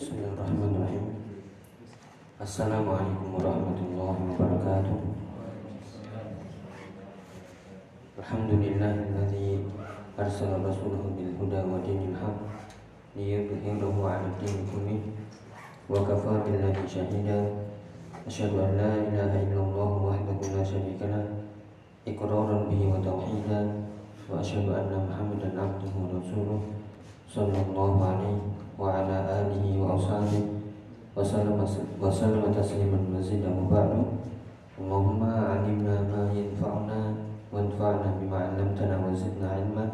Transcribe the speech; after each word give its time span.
Bismillahirrahmanirrahim. 0.00 1.12
Assalamualaikum 2.40 3.36
warahmatullahi 3.36 4.32
wabarakatuh. 4.32 4.96
Alhamdulillahilladzi 8.16 9.60
arsala 10.16 10.64
rasulahu 10.64 11.12
bil 11.20 11.36
huda 11.36 11.68
wa 11.68 11.84
dinil 11.84 12.16
haq 12.16 12.32
liyudhhirahu 13.12 14.00
'ala 14.00 14.40
din 14.40 14.64
kullih 14.72 15.04
wa 15.84 16.00
kafa 16.00 16.48
billahi 16.48 16.80
shahida. 16.88 17.68
Asyhadu 18.24 18.56
an 18.56 18.80
la 18.80 19.04
ilaha 19.04 19.36
illallah 19.36 20.16
wahdahu 20.16 20.48
la 20.56 20.64
syarika 20.64 21.12
lah 21.12 21.28
iqraran 22.08 22.72
bihi 22.72 22.88
wa 22.88 23.04
tauhidan 23.04 23.84
wa 24.32 24.40
asyhadu 24.40 24.72
anna 24.72 24.96
Muhammadan 25.12 25.60
abduhu 25.60 26.08
wa 26.08 26.16
rasuluh 26.16 26.60
sallallahu 27.28 28.00
alaihi 28.00 28.00
wa 28.00 28.00
ala 28.00 28.16
alihi 28.16 28.59
wa 28.80 28.96
sallam 32.08 32.48
tasliman 32.48 33.12
mazidan 33.12 33.52
wa 33.52 33.68
ba'du 33.68 34.24
Allahumma 34.80 35.52
'allimna 35.52 36.00
ma 36.08 36.32
yanfa'una 36.32 37.12
wanfa'na 37.52 38.16
bima 38.16 38.48
'allamtana 38.48 39.04
wa 39.04 39.12
zidna 39.12 39.60
'ilma 39.60 39.84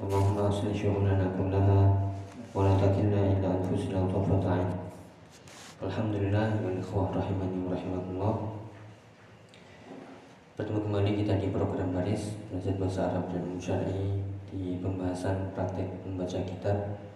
Allahumma 0.00 0.48
aslih 0.48 0.72
syu'unana 0.72 1.28
kullaha 1.36 2.08
wa 2.56 2.64
la 2.64 2.72
takilna 2.80 3.36
ila 3.36 3.60
anfusina 3.60 4.08
tarfata 4.08 4.48
'ain 4.48 4.72
Alhamdulillah 5.84 6.56
wa 6.64 6.72
ikhwah 6.72 7.12
rahimani 7.12 7.68
wa 7.68 7.76
rahimakumullah 7.76 8.34
Bertemu 10.56 10.88
kembali 10.88 11.10
kita 11.20 11.36
di 11.36 11.52
program 11.52 11.92
baris 11.92 12.32
Belajar 12.48 12.80
Bahasa 12.80 13.12
Arab 13.12 13.28
dan 13.28 13.60
Syar'i 13.60 14.24
Di 14.48 14.80
pembahasan 14.80 15.52
praktek 15.52 15.88
membaca 16.04 16.40
kitab 16.48 17.09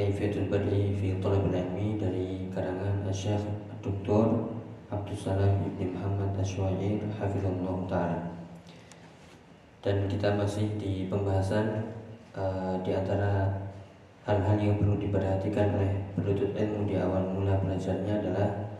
Kaifiyatul 0.00 0.48
Bad'i 0.48 0.96
fi 0.96 1.12
Talabul 1.20 1.52
Ilmi 1.52 2.00
Dari 2.00 2.48
karangan 2.48 3.04
Syekh 3.12 3.44
Dr. 3.84 4.48
Abdul 4.88 5.12
Salam 5.12 5.60
Ibn 5.60 5.92
Muhammad 5.92 6.40
Ashwair 6.40 7.04
Hafizullah 7.20 7.76
Ta'ala 7.84 8.32
Dan 9.84 10.08
kita 10.08 10.40
masih 10.40 10.72
di 10.80 11.04
pembahasan 11.12 11.92
uh, 12.32 12.80
Di 12.80 12.96
antara 12.96 13.60
hal-hal 14.24 14.56
yang 14.56 14.80
perlu 14.80 14.96
diperhatikan 14.96 15.68
oleh 15.76 15.92
penuntut 16.16 16.56
ilmu 16.56 16.88
di 16.88 16.96
awal 16.96 17.36
mula 17.36 17.60
belajarnya 17.60 18.24
adalah 18.24 18.72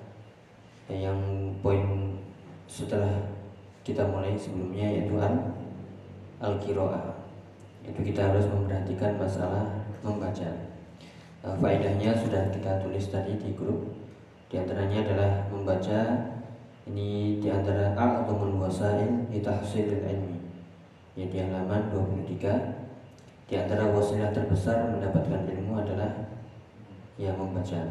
yang 0.89 1.21
poin 1.61 2.17
setelah 2.65 3.29
kita 3.85 4.09
mulai 4.09 4.41
sebelumnya 4.41 4.89
yaitu 4.89 5.21
al 5.21 5.37
al 6.41 6.57
itu 7.85 8.01
kita 8.09 8.21
harus 8.21 8.49
memperhatikan 8.53 9.17
masalah 9.21 9.65
membaca 10.05 10.70
uh, 11.45 11.57
faedahnya 11.59 12.17
sudah 12.17 12.49
kita 12.53 12.81
tulis 12.83 13.07
tadi 13.09 13.37
di 13.37 13.53
grup 13.55 13.91
di 14.51 14.59
antaranya 14.59 15.07
adalah 15.07 15.31
membaca 15.53 16.01
ini 16.91 17.39
di 17.39 17.49
antara 17.53 17.95
a'dhamul 17.95 18.59
wasail 18.59 19.31
litahsilil 19.31 20.03
ilmi 20.03 20.39
ya 21.15 21.27
di 21.29 21.39
halaman 21.39 21.93
23 21.93 22.81
di 23.51 23.55
antara 23.59 23.91
wasilah 23.91 24.31
terbesar 24.31 24.95
mendapatkan 24.95 25.43
ilmu 25.43 25.75
adalah 25.75 26.31
yang 27.19 27.37
membaca. 27.37 27.83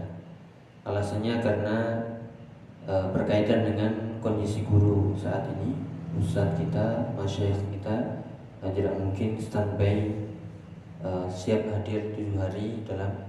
Alasannya 0.87 1.37
karena 1.43 1.77
e, 2.87 2.93
berkaitan 3.13 3.67
dengan 3.67 3.91
kondisi 4.23 4.65
guru 4.65 5.13
saat 5.13 5.45
ini. 5.59 5.75
Ustadz 6.17 6.57
kita, 6.57 7.13
masyayikh 7.13 7.61
kita 7.77 8.25
tidak 8.73 8.95
mungkin 8.97 9.37
standby 9.37 10.25
e, 11.03 11.09
siap 11.27 11.69
hadir 11.69 12.17
tujuh 12.17 12.39
hari 12.41 12.81
dalam 12.87 13.28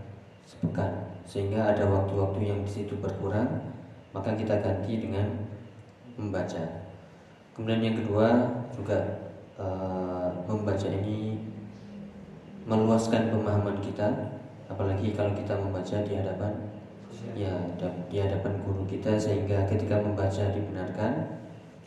sepekan, 0.50 1.14
sehingga 1.22 1.70
ada 1.70 1.86
waktu-waktu 1.86 2.42
yang 2.42 2.60
di 2.66 2.70
situ 2.82 2.98
berkurang, 2.98 3.70
maka 4.10 4.34
kita 4.34 4.58
ganti 4.58 4.98
dengan 4.98 5.46
membaca. 6.18 6.90
Kemudian 7.54 7.86
yang 7.86 7.96
kedua 8.02 8.26
juga 8.74 8.98
e, 9.54 9.66
membaca 10.50 10.88
ini 10.90 11.38
meluaskan 12.66 13.30
pemahaman 13.30 13.78
kita 13.78 14.34
apalagi 14.70 15.14
kalau 15.14 15.34
kita 15.34 15.54
membaca 15.58 15.96
di 16.06 16.12
hadapan 16.14 16.52
ya 17.34 17.50
di 18.06 18.16
hadapan 18.22 18.62
guru 18.62 18.86
kita 18.86 19.18
sehingga 19.18 19.66
ketika 19.66 19.98
membaca 19.98 20.44
dibenarkan 20.54 21.40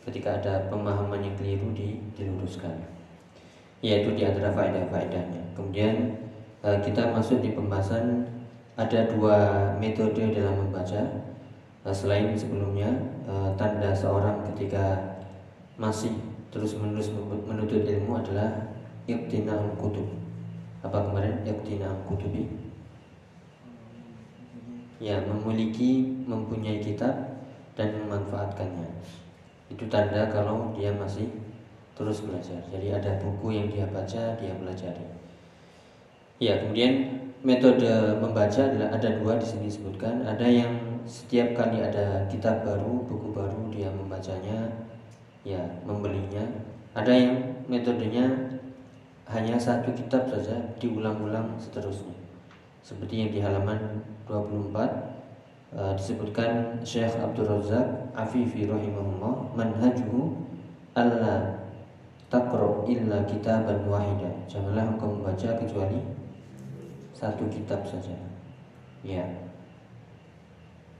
ketika 0.04 0.36
ada 0.36 0.68
pemahaman 0.68 1.24
yang 1.24 1.34
keliru 1.40 1.72
di, 1.72 1.98
diluruskan. 2.14 2.76
Yaitu 3.80 4.16
di 4.16 4.24
antara 4.24 4.52
faedah-faedahnya. 4.52 5.56
Kemudian 5.56 6.16
eh, 6.64 6.78
kita 6.84 7.12
masuk 7.12 7.40
di 7.40 7.52
pembahasan 7.52 8.28
ada 8.74 9.06
dua 9.10 9.36
metode 9.78 10.34
dalam 10.34 10.66
membaca. 10.66 11.02
Eh, 11.84 11.92
selain 11.94 12.32
sebelumnya 12.34 12.90
eh, 13.28 13.50
tanda 13.54 13.92
seorang 13.94 14.40
ketika 14.52 15.14
masih 15.76 16.14
terus 16.48 16.78
menerus 16.78 17.10
menuntut 17.46 17.82
ilmu 17.82 18.18
adalah 18.18 18.74
iktinal 19.04 19.74
kutub. 19.76 20.06
Apa 20.84 21.10
kemarin? 21.10 21.40
Yaktina 21.42 21.88
kutubi. 22.04 22.46
Ya 25.02 25.20
memiliki 25.24 26.06
mempunyai 26.24 26.80
kitab 26.80 27.42
dan 27.74 27.88
memanfaatkannya. 28.04 28.88
Itu 29.72 29.88
tanda 29.90 30.30
kalau 30.30 30.72
dia 30.76 30.94
masih 30.94 31.28
terus 31.98 32.22
belajar. 32.22 32.62
Jadi 32.70 32.94
ada 32.94 33.18
buku 33.18 33.54
yang 33.54 33.66
dia 33.72 33.86
baca 33.90 34.38
dia 34.38 34.54
pelajari. 34.54 35.06
Ya 36.38 36.62
kemudian 36.62 37.24
metode 37.44 38.16
membaca 38.18 38.60
adalah 38.64 38.88
ada 38.88 39.20
dua 39.20 39.36
di 39.36 39.44
sini 39.44 39.68
disebutkan 39.68 40.24
ada 40.24 40.48
yang 40.48 41.04
setiap 41.04 41.52
kali 41.52 41.84
ada 41.84 42.24
kitab 42.32 42.64
baru 42.64 43.04
buku 43.04 43.36
baru 43.36 43.68
dia 43.68 43.92
membacanya 43.92 44.72
ya 45.44 45.60
membelinya 45.84 46.40
ada 46.96 47.12
yang 47.12 47.60
metodenya 47.68 48.54
hanya 49.28 49.56
satu 49.56 49.90
kitab 49.96 50.28
saja 50.28 50.56
diulang-ulang 50.76 51.56
seterusnya. 51.56 52.12
Seperti 52.84 53.24
yang 53.24 53.30
di 53.32 53.40
halaman 53.40 54.04
24 54.28 54.76
uh, 55.72 55.92
disebutkan 55.96 56.84
Syekh 56.84 57.16
Abdul 57.16 57.48
Razak 57.48 58.12
Afifi 58.12 58.68
rahimahullah 58.68 59.56
manhajuhu 59.56 60.36
alla 60.92 61.66
taqra 62.28 62.84
illa 62.84 63.24
kitaban 63.24 63.88
wahida. 63.88 64.28
Janganlah 64.44 64.92
engkau 64.94 65.16
membaca 65.16 65.56
kecuali 65.56 65.98
satu 67.14 67.46
kitab 67.46 67.86
saja. 67.86 68.12
Ya. 69.06 69.22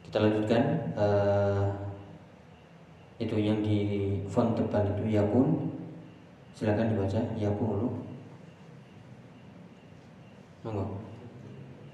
Kita 0.07 0.23
lanjutkan 0.23 0.95
uh, 0.95 1.67
itu 3.19 3.35
yang 3.43 3.59
di 3.67 3.79
font 4.31 4.55
depan 4.55 4.95
itu 4.95 5.11
yakun 5.11 5.75
silakan 6.55 6.95
dibaca 6.95 7.21
yakunu 7.35 7.91
Monggo. 10.65 10.97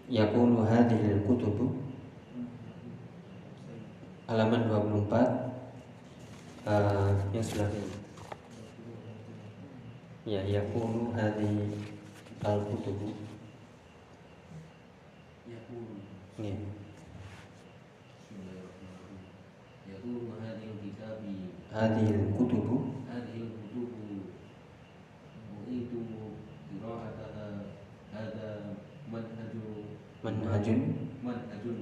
Yakunu 0.07 0.63
hadhil 0.63 1.27
kutubu 1.27 1.75
halaman 4.31 4.71
24 4.71 5.11
uh, 6.71 7.11
yang 7.35 7.43
sebelah. 7.43 7.67
Ya, 10.23 10.47
yakunu 10.47 11.11
hadhil 11.19 11.83
al 12.47 12.63
Ya. 16.41 16.57
Hadhil 20.41 20.73
kitabi. 20.81 21.53
Hadhil 21.69 22.33
kutubu. 22.33 22.97
Hadhil 23.05 23.53
kutubu. 23.53 24.25
Manhajun. 30.25 30.81
Manhajun. 31.21 31.79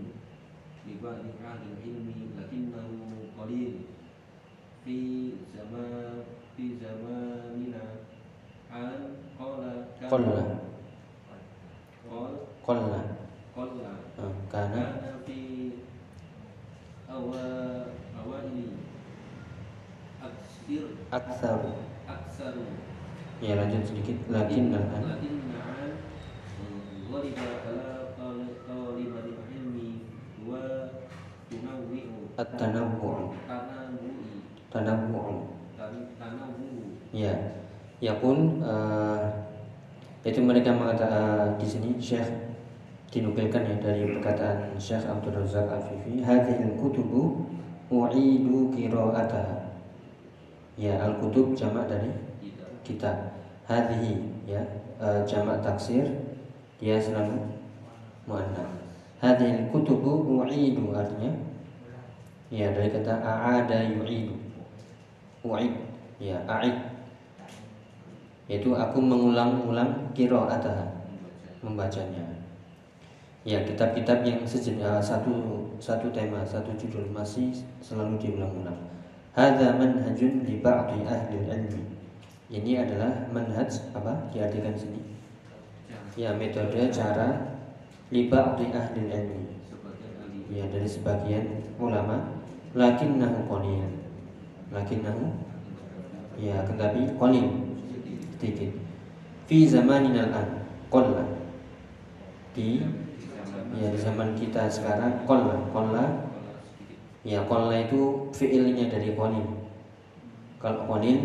Ba'di 0.98 1.30
ahli 1.38 1.70
ilmi 1.78 2.34
lakinnahu 2.34 3.30
qalil. 3.38 3.86
Fi 4.82 4.98
zaman 5.54 6.26
fi 6.58 6.64
zamanina. 6.82 8.02
An 8.74 9.22
qala. 9.38 9.86
Qalla 10.02 10.42
qalla 12.68 13.00
qalla 13.56 13.92
kana 14.52 14.84
fi 15.26 15.38
awa 17.10 17.42
awali 18.14 18.70
aksir 20.22 20.84
aksar 21.10 21.60
aksar 22.06 22.54
ya 23.38 23.54
lanjut 23.58 23.82
sedikit. 23.86 24.16
Lakin 24.30 24.74
ghaliba 27.08 27.46
ala 27.66 27.88
at-tanawwu 32.38 33.34
tanawwu 34.70 35.50
ya 37.10 37.34
ya 37.98 38.14
pun 38.22 38.62
uh, 38.62 39.26
itu 40.22 40.38
mereka 40.38 40.70
mengatakan 40.70 41.10
uh, 41.10 41.46
di 41.58 41.66
sini 41.66 41.90
Syekh 41.98 42.30
dinukilkan 43.10 43.64
ya 43.66 43.76
dari 43.82 44.06
perkataan 44.06 44.76
Syekh 44.78 45.02
Abdul 45.08 45.34
Razak 45.40 45.66
Al-Fifi 45.66 46.22
hadhil 46.22 46.78
kutubu 46.78 47.48
u'idu 47.90 48.70
qira'ataha. 48.70 49.72
Ya 50.78 50.94
al-kutub 51.02 51.58
jamak 51.58 51.90
dari 51.90 52.12
kitab 52.86 53.27
hadhihi 53.68 54.16
ya. 54.48 54.64
Uh, 54.98 55.22
jamak 55.22 55.62
taksir 55.62 56.02
dia 56.82 56.98
selalu 56.98 57.38
muannats 58.26 58.78
hadhil 59.22 59.70
kutubu 59.70 60.26
u'idu 60.26 60.90
artinya 60.90 61.30
ya 62.48 62.72
dari 62.72 62.88
kata 62.88 63.12
a'ada 63.20 63.78
yu'idu. 63.94 64.34
U'id 65.44 65.74
ya 66.18 66.40
a'id. 66.48 66.74
Yaitu 68.48 68.72
aku 68.72 68.98
mengulang-ulang 68.98 70.08
qira'ataha 70.16 70.88
membacanya. 71.60 72.24
Ya 73.44 73.60
kitab-kitab 73.62 74.24
yang 74.24 74.40
sejenis 74.42 74.82
uh, 74.82 75.00
satu 75.00 75.30
satu 75.78 76.08
tema 76.10 76.42
satu 76.42 76.72
judul 76.74 77.06
masih 77.12 77.52
selalu 77.84 78.16
diulang-ulang. 78.18 78.76
Hadza 79.36 79.76
manhajun 79.76 80.42
li 80.42 80.58
ba'di 80.58 81.06
ahli 81.06 81.36
ilmi 81.46 81.82
ini 82.48 82.80
adalah 82.80 83.28
manhaj 83.28 83.68
apa? 83.92 84.32
Diartikan 84.32 84.72
sini. 84.72 85.00
Ya. 86.16 86.32
Metode 86.32 86.88
cara 86.88 87.56
li 88.08 88.32
ba'di 88.32 88.72
ahli 88.72 89.00
ilmi. 89.08 89.44
Ya 90.48 90.64
dari 90.72 90.88
sebagian 90.88 91.60
ulama. 91.76 92.40
Lakinnahu 92.72 93.48
qalil 93.48 93.84
lakinnahu? 94.72 95.24
Ya 96.40 96.64
tetapi 96.64 97.16
qalil 97.16 97.46
sedikit. 98.36 98.72
Fi 99.48 99.68
zamanina 99.68 100.28
al-an 100.28 100.48
qalla. 100.88 101.24
Di 102.56 102.80
ya 103.76 103.86
di 103.92 103.98
zaman 104.00 104.36
kita 104.36 104.68
sekarang 104.72 105.24
qalla. 105.28 105.56
Qalla. 105.72 106.04
Ya 107.28 107.44
qalla 107.44 107.76
itu 107.76 108.32
fiilnya 108.32 108.88
dari 108.88 109.12
qalil 109.12 109.58
kalau 110.58 110.90
qalil 110.90 111.18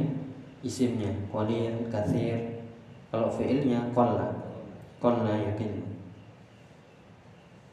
isimnya 0.63 1.11
qalil 1.27 1.91
kathir 1.91 2.63
kalau 3.11 3.27
fiilnya 3.29 3.91
qalla 3.91 4.31
qalla 4.97 5.35
yakin. 5.35 5.83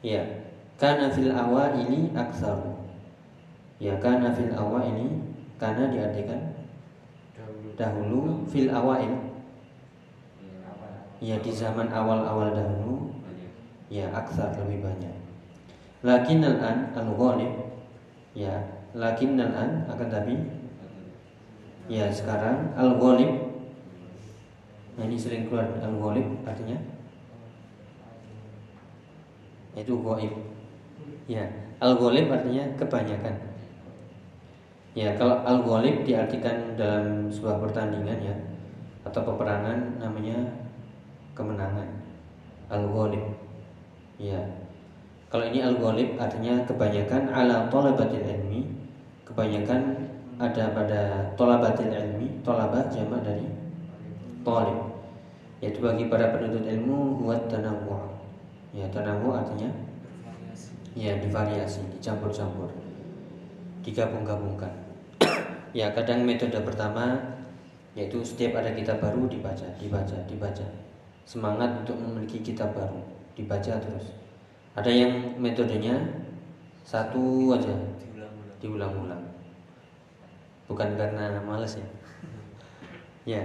Ya 0.03 0.21
karena 0.75 1.07
fil 1.09 1.31
awa 1.31 1.71
ini 1.73 2.11
aksar. 2.11 2.59
Ya 3.79 3.97
karena 3.97 4.35
fil 4.35 4.51
awa 4.53 4.83
ini 4.85 5.23
karena 5.55 5.89
diartikan 5.89 6.53
dahulu. 7.79 8.45
fil 8.45 8.69
awail 8.69 9.31
ya 11.23 11.37
di 11.39 11.51
zaman 11.55 11.87
awal-awal 11.89 12.51
dahulu. 12.51 13.15
Ya 13.87 14.11
aksar 14.11 14.51
lebih 14.61 14.83
banyak. 14.83 15.15
Lakin 16.03 16.43
al-an 16.43 16.91
al-ghalib. 16.91 17.51
Ya 18.35 18.61
lakin 18.91 19.39
al-an 19.39 19.87
akan 19.87 20.07
tapi 20.11 20.60
ya 21.91 22.07
sekarang 22.07 22.71
al-ghalib. 22.79 23.51
Nah 24.95 25.03
ini 25.03 25.19
sering 25.19 25.51
keluar 25.51 25.67
al-ghalib 25.83 26.39
artinya. 26.47 26.79
Itu 29.75 29.99
ghaib. 29.99 30.31
Ya 31.27 31.43
al-ghalib 31.83 32.31
artinya 32.31 32.63
kebanyakan. 32.79 33.35
Ya 34.95 35.15
kalau 35.19 35.43
al-ghalib 35.43 36.07
diartikan 36.07 36.79
dalam 36.79 37.27
sebuah 37.27 37.59
pertandingan 37.59 38.19
ya 38.23 38.35
atau 39.03 39.27
peperangan 39.27 39.99
namanya 39.99 40.63
kemenangan. 41.35 41.91
Al-ghalib. 42.71 43.35
Ya. 44.15 44.39
Kalau 45.27 45.43
ini 45.47 45.59
al-ghalib 45.59 46.15
artinya 46.15 46.63
kebanyakan 46.63 47.31
ala 47.31 47.67
talabatil 47.67 48.23
ilmi 48.23 48.67
kebanyakan 49.23 50.10
ada 50.41 50.73
pada 50.73 51.01
tolabatil 51.37 51.93
ilmi 51.93 52.41
tolabah 52.41 52.89
jamak 52.89 53.21
dari 53.21 53.45
talib. 54.41 54.89
Yaitu 55.61 55.77
bagi 55.77 56.09
para 56.09 56.33
penuntut 56.33 56.65
ilmu 56.65 57.21
buat 57.21 57.45
tanawu 57.45 58.09
ya 58.73 58.89
tanawu 58.89 59.37
artinya 59.37 59.69
ya 60.97 61.13
divariasi 61.21 61.85
dicampur-campur 61.93 62.73
digabung-gabungkan. 63.85 64.73
Ya 65.71 65.87
kadang 65.95 66.27
metode 66.27 66.59
pertama 66.67 67.15
yaitu 67.95 68.19
setiap 68.27 68.59
ada 68.59 68.75
kitab 68.75 68.99
baru 68.99 69.29
dibaca 69.29 69.69
dibaca 69.77 70.17
dibaca. 70.25 70.65
Semangat 71.23 71.85
untuk 71.85 71.95
memiliki 72.01 72.41
kitab 72.41 72.73
baru 72.73 72.99
dibaca 73.37 73.77
terus. 73.77 74.11
Ada 74.73 74.89
yang 74.91 75.37
metodenya 75.39 75.95
satu 76.83 77.53
aja 77.55 77.71
diulang-ulang 78.59 79.20
bukan 80.71 80.95
karena 80.95 81.43
males 81.43 81.75
ya? 81.75 81.87
Ya 83.27 83.43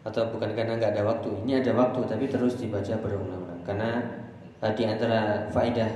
atau 0.00 0.32
bukan 0.32 0.56
karena 0.56 0.80
nggak 0.80 0.96
ada 0.96 1.02
waktu? 1.04 1.28
Ini 1.44 1.60
ada 1.60 1.72
waktu 1.76 2.00
tapi 2.08 2.24
terus 2.30 2.56
dibaca 2.56 2.94
berulang-ulang. 3.04 3.60
Karena 3.66 4.00
uh, 4.64 4.72
di 4.72 4.84
antara 4.88 5.50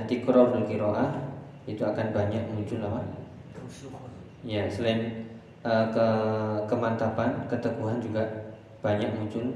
tikror 0.05 0.53
dan 0.53 0.63
kiroah 0.69 1.09
itu 1.65 1.81
akan 1.81 2.13
banyak 2.13 2.43
muncul 2.53 2.77
apa? 2.85 3.01
Ya 4.45 4.69
selain 4.69 5.25
uh, 5.65 5.89
ke 5.89 6.07
kemantapan 6.69 7.49
keteguhan 7.49 7.97
juga 7.97 8.21
banyak 8.85 9.09
muncul 9.17 9.49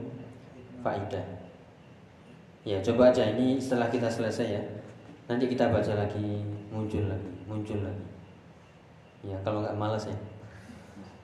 faedah. 0.82 1.26
Ya 2.66 2.82
coba 2.82 3.14
aja 3.14 3.30
ini 3.38 3.62
setelah 3.62 3.94
kita 3.94 4.10
selesai 4.10 4.48
ya. 4.50 4.64
Nanti 5.30 5.46
kita 5.46 5.70
baca 5.70 5.94
lagi 5.94 6.42
Muncul 6.74 7.06
lagi 7.06 7.30
Muncul 7.46 7.86
lagi. 7.86 8.06
Ya 9.22 9.38
kalau 9.46 9.62
nggak 9.62 9.78
malas 9.78 10.10
ya 10.10 10.18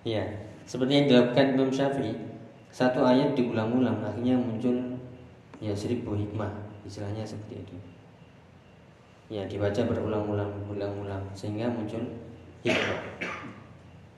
Ya 0.06 0.24
Seperti 0.70 0.92
yang 1.02 1.08
dilakukan 1.10 1.58
Imam 1.58 1.74
Syafi'i 1.74 2.14
Satu 2.70 3.02
ayat 3.02 3.34
diulang-ulang 3.34 4.06
Akhirnya 4.06 4.38
muncul 4.38 5.02
Ya 5.58 5.74
seribu 5.74 6.14
hikmah 6.14 6.54
Istilahnya 6.86 7.26
seperti 7.26 7.66
itu. 7.66 7.76
Ya 9.34 9.42
dibaca 9.50 9.82
berulang-ulang 9.90 10.54
Berulang-ulang 10.70 11.26
Sehingga 11.34 11.68
muncul 11.74 12.06
hikmah. 12.66 13.02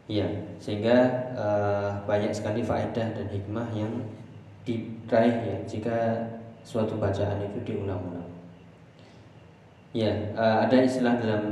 Ya, 0.08 0.24
sehingga 0.56 0.96
uh, 1.36 1.92
banyak 2.08 2.32
sekali 2.32 2.64
faedah 2.64 3.12
dan 3.12 3.28
hikmah 3.28 3.68
yang 3.76 3.92
diraih 4.64 5.36
ya 5.44 5.58
jika 5.68 6.16
suatu 6.64 6.96
bacaan 6.96 7.44
itu 7.44 7.60
diulang-ulang. 7.68 8.32
Ya, 9.92 10.16
uh, 10.32 10.64
ada 10.64 10.80
istilah 10.80 11.20
dalam 11.20 11.44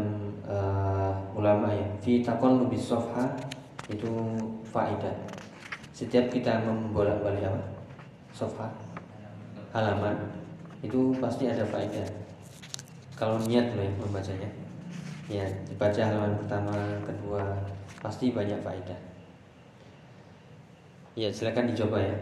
uh, 0.47 1.11
ulama 1.35 1.67
ya, 1.67 1.83
fi 1.99 2.23
taqallubis 2.23 2.95
sofha 2.95 3.27
itu 3.91 4.11
faidah. 4.67 5.15
Setiap 5.95 6.27
kita 6.33 6.59
membolak-balik 6.65 7.47
apa? 7.47 7.61
Sofha 8.35 8.67
halaman 9.75 10.15
itu 10.79 11.11
pasti 11.19 11.51
ada 11.51 11.67
faedah. 11.67 12.07
Kalau 13.19 13.35
niat 13.43 13.75
loh 13.75 13.83
ya 13.83 13.91
membacanya. 13.99 14.49
Ya, 15.27 15.43
dibaca 15.67 15.99
halaman 15.99 16.37
pertama, 16.39 16.75
kedua, 17.03 17.43
pasti 17.99 18.31
banyak 18.31 18.61
faedah. 18.63 18.99
Ya, 21.15 21.27
silakan 21.31 21.71
dicoba 21.71 21.99
ya. 21.99 22.15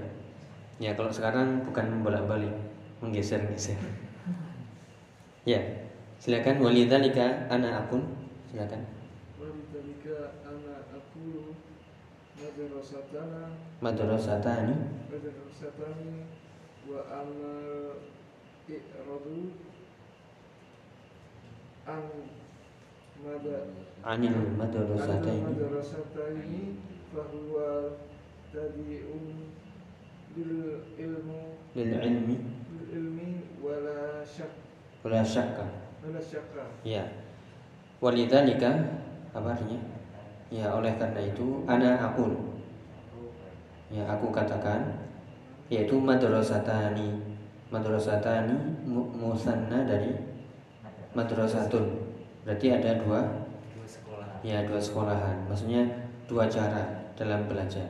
Ya, 0.81 0.91
kalau 0.97 1.13
sekarang 1.13 1.61
bukan 1.65 1.93
membolak-balik, 1.93 2.53
menggeser-geser. 3.01 3.77
Ya, 5.43 5.59
silakan 6.17 6.63
walidzalika 6.63 7.51
ana 7.51 7.83
akun, 7.83 8.07
silakan. 8.47 8.87
Walidzalika 9.35 10.39
ana 10.47 10.87
aku 10.95 11.51
madrasatana 12.39 12.42
madrasatani 12.53 13.57
madrasatani 13.81 14.77
wa 16.85 17.01
amal 17.09 17.97
i'radu 18.69 19.57
an 21.89 22.05
mada 23.25 23.57
anil 24.05 24.37
madrasataini 24.57 25.49
madrasataini 25.49 26.61
fahuwa 27.13 27.97
tabi'un 28.53 29.53
lil 30.37 30.53
ilmu. 30.97 31.41
Lil 31.77 31.93
ilmi. 31.93 32.37
Lil 32.73 32.85
ilmi 32.89 33.29
wala 33.61 34.21
syak 34.25 34.49
wala 35.05 35.21
syakka. 35.21 35.65
wala 36.01 36.21
syakka. 36.21 36.63
Ya. 36.85 37.05
Walidzalika 38.01 38.69
apa 39.33 39.47
artinya? 39.55 39.79
Ya, 40.53 40.69
oleh 40.69 40.93
karena 41.01 41.17
itu 41.17 41.65
ana 41.65 41.97
akul. 41.97 42.29
Ya, 43.89 44.05
aku 44.05 44.29
katakan 44.29 44.85
yaitu 45.73 45.97
madrasatani. 45.97 47.17
Madrasatani 47.73 48.85
mu- 48.85 49.09
musanna 49.09 49.81
dari 49.81 50.13
madrasatun. 51.17 52.13
Berarti 52.45 52.69
ada 52.69 53.01
dua 53.01 53.49
ya 54.45 54.61
dua 54.69 54.77
sekolahan. 54.77 55.49
Maksudnya 55.49 55.81
dua 56.29 56.45
cara 56.45 57.09
dalam 57.17 57.49
belajar. 57.49 57.89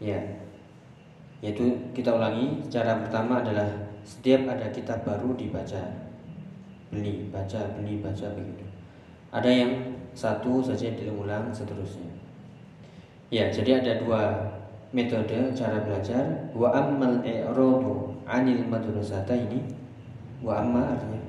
Ya. 0.00 0.16
Yaitu 1.44 1.92
kita 1.92 2.16
ulangi, 2.16 2.64
cara 2.72 3.04
pertama 3.04 3.44
adalah 3.44 3.68
setiap 4.02 4.48
ada 4.48 4.66
kitab 4.72 5.04
baru 5.06 5.34
dibaca 5.38 5.78
beli 6.92 7.32
baca 7.32 7.60
beli 7.78 8.02
baca 8.02 8.26
begitu 8.36 8.66
ada 9.32 9.48
yang 9.48 9.72
satu 10.12 10.60
saja 10.60 10.92
diulang 10.92 11.48
seterusnya. 11.52 12.08
Ya 13.32 13.48
jadi 13.48 13.80
ada 13.80 13.92
dua 14.04 14.22
metode 14.92 15.56
cara 15.56 15.80
belajar. 15.80 16.52
Wa 16.52 16.68
ammal 16.76 17.24
i'radu 17.24 18.12
anil 18.28 18.60
madrasata 18.68 19.32
ini 19.32 19.64
wa 20.44 20.60
amma 20.60 20.92
artinya. 20.92 21.22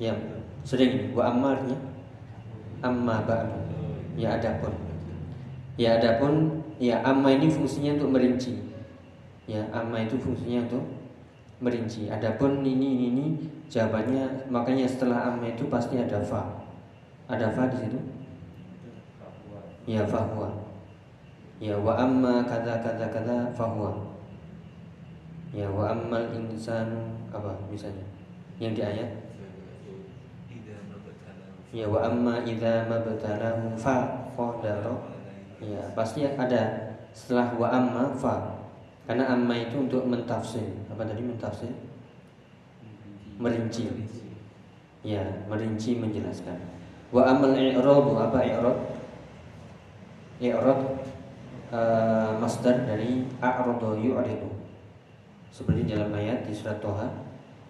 Ya 0.00 0.16
sering 0.64 1.12
wa 1.12 1.28
amma 1.28 1.60
artinya. 1.60 1.80
Amma 2.80 3.16
ba'du. 3.24 3.60
Ya 4.16 4.40
adapun. 4.40 4.72
Ya 5.76 6.00
adapun 6.00 6.64
ya 6.80 7.04
amma 7.04 7.36
ini 7.36 7.52
fungsinya 7.52 8.00
untuk 8.00 8.16
merinci. 8.16 8.56
Ya 9.44 9.68
amma 9.76 10.00
itu 10.08 10.16
fungsinya 10.16 10.64
untuk 10.64 10.95
merinci. 11.60 12.12
Adapun 12.12 12.60
ini 12.60 12.86
ini, 12.96 13.06
ini 13.12 13.24
jawabannya 13.72 14.52
makanya 14.52 14.84
setelah 14.84 15.32
amma 15.32 15.48
itu 15.48 15.66
pasti 15.72 15.96
ada 15.96 16.20
fa. 16.20 16.44
Ada 17.26 17.50
fa 17.50 17.66
di 17.72 17.76
situ? 17.80 17.98
Ya 19.86 20.02
fahuwa 20.02 20.66
ya 21.56 21.72
wa 21.80 21.96
amma 21.96 22.44
kata 22.44 22.84
kata 22.84 23.06
kata 23.08 23.48
fahuwa 23.56 23.96
ya 25.56 25.64
wa 25.72 25.88
ammal 25.88 26.28
insanu 26.36 27.16
apa 27.32 27.56
misalnya? 27.72 28.04
Yang 28.60 28.72
di 28.76 28.82
ayat? 28.82 29.10
Ya 31.72 31.86
wa 31.88 32.04
amma 32.04 32.44
idza 32.44 32.84
mabtalahu 32.88 33.72
fa 33.78 34.28
qadara 34.36 34.96
ya 35.62 35.80
pasti 35.96 36.28
ada 36.28 36.92
setelah 37.16 37.56
wa 37.56 37.68
amma 37.72 38.12
fa. 38.12 38.52
Karena 39.06 39.30
amma 39.32 39.54
itu 39.54 39.86
untuk 39.86 40.02
mentafsir 40.02 40.66
apa 40.96 41.04
tadi 41.04 41.20
mentafsir? 41.20 41.68
Merinci. 43.36 43.84
Ya 45.04 45.20
merinci 45.44 46.00
menjelaskan. 46.00 46.56
Wa 47.12 47.28
amal 47.28 47.52
i'rad 47.52 48.08
apa 48.16 48.40
i'rad 48.40 48.78
i'rad 50.40 50.80
uh, 51.68 52.32
masdar 52.40 52.88
dari 52.88 53.28
a'rada 53.44 53.92
yu'ridu. 54.00 54.48
Seperti 55.52 55.84
dalam 55.84 56.16
ayat 56.16 56.48
di 56.48 56.56
surat 56.56 56.80
Toha 56.80 57.12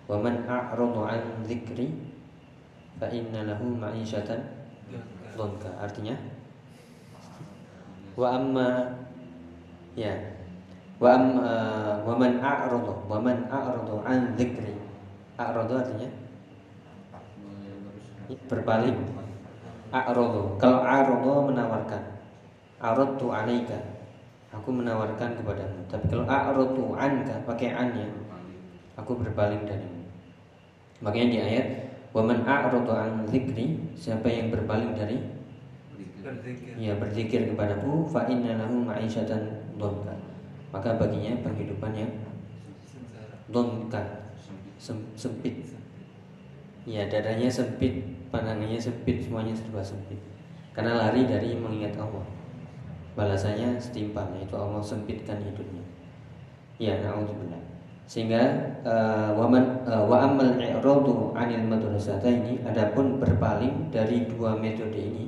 wa 0.06 0.16
man 0.23 0.47
a'rada 0.47 1.18
an 1.18 1.23
dzikri 1.42 1.90
fa 3.02 3.11
inna 3.11 3.42
lahu 3.42 3.75
ma'isyatan 3.75 4.38
dhanka 5.35 5.68
artinya 5.83 6.14
wa 8.16 8.38
amma 8.38 8.71
ya 9.99 10.36
wa 10.97 11.09
am 11.12 11.25
uh, 11.37 11.95
wa 12.09 12.15
man 12.17 12.41
a'rada 12.41 12.95
wa 13.05 13.19
man 13.21 13.45
a'rada 13.53 13.95
an 14.09 14.33
dzikri. 14.33 14.73
A'rada 15.37 15.85
artinya? 15.85 16.09
Berpaling 18.49 18.99
a'rada 19.93 20.43
kalau 20.57 20.81
a'rada 20.81 21.35
menawarkan. 21.53 22.03
Aradtu 22.76 23.33
alaika. 23.33 23.76
Aku 24.53 24.69
menawarkan 24.73 25.37
kepadamu. 25.41 25.85
Tapi 25.88 26.05
kalau 26.12 26.25
a'radu 26.29 26.97
anka 26.97 27.45
pakai 27.45 27.73
an 27.73 27.88
ya. 27.93 28.09
Aku 28.97 29.17
berpaling 29.17 29.69
darimu. 29.69 30.09
Makanya 31.05 31.29
di 31.29 31.38
ayat 31.45 31.67
waman 32.17 32.45
a'radu 32.45 32.88
an 32.93 33.29
dzikri 33.29 33.76
siapa 33.97 34.29
yang 34.29 34.49
berpaling 34.49 34.97
dari? 34.97 35.21
Ya 36.81 36.97
berzikir 36.97 37.53
kepadaku 37.53 38.09
fa 38.11 38.26
inna 38.26 38.59
lahu 38.59 38.83
ma'isyatan 38.83 39.76
dhanka 39.79 40.16
maka 40.76 41.00
baginya 41.00 41.33
penghidupan 41.40 41.97
yang 41.97 42.12
sempit. 45.16 45.64
Ya 46.85 47.09
dadanya 47.09 47.49
sempit 47.49 48.04
pandangannya 48.28 48.76
sempit 48.76 49.25
semuanya 49.25 49.56
serba 49.56 49.80
sempit. 49.80 50.21
Karena 50.76 51.00
lari 51.00 51.25
dari 51.25 51.56
mengingat 51.56 51.97
Allah. 51.97 52.28
Balasannya 53.16 53.80
setimpal 53.80 54.28
yaitu 54.37 54.52
Allah 54.52 54.85
sempitkan 54.85 55.40
hidupnya. 55.40 55.80
Ya 56.76 57.00
naudzubillah. 57.00 57.64
Sehingga 58.04 58.76
waman 59.35 59.83
uh, 59.83 60.04
wa 60.06 60.23
amal 60.23 60.61
i'radu 60.61 61.35
anil 61.35 61.64
madrasata 61.66 62.28
ini 62.28 62.61
adapun 62.62 63.18
berpaling 63.18 63.88
dari 63.90 64.28
dua 64.30 64.54
metode 64.54 64.95
ini 64.95 65.26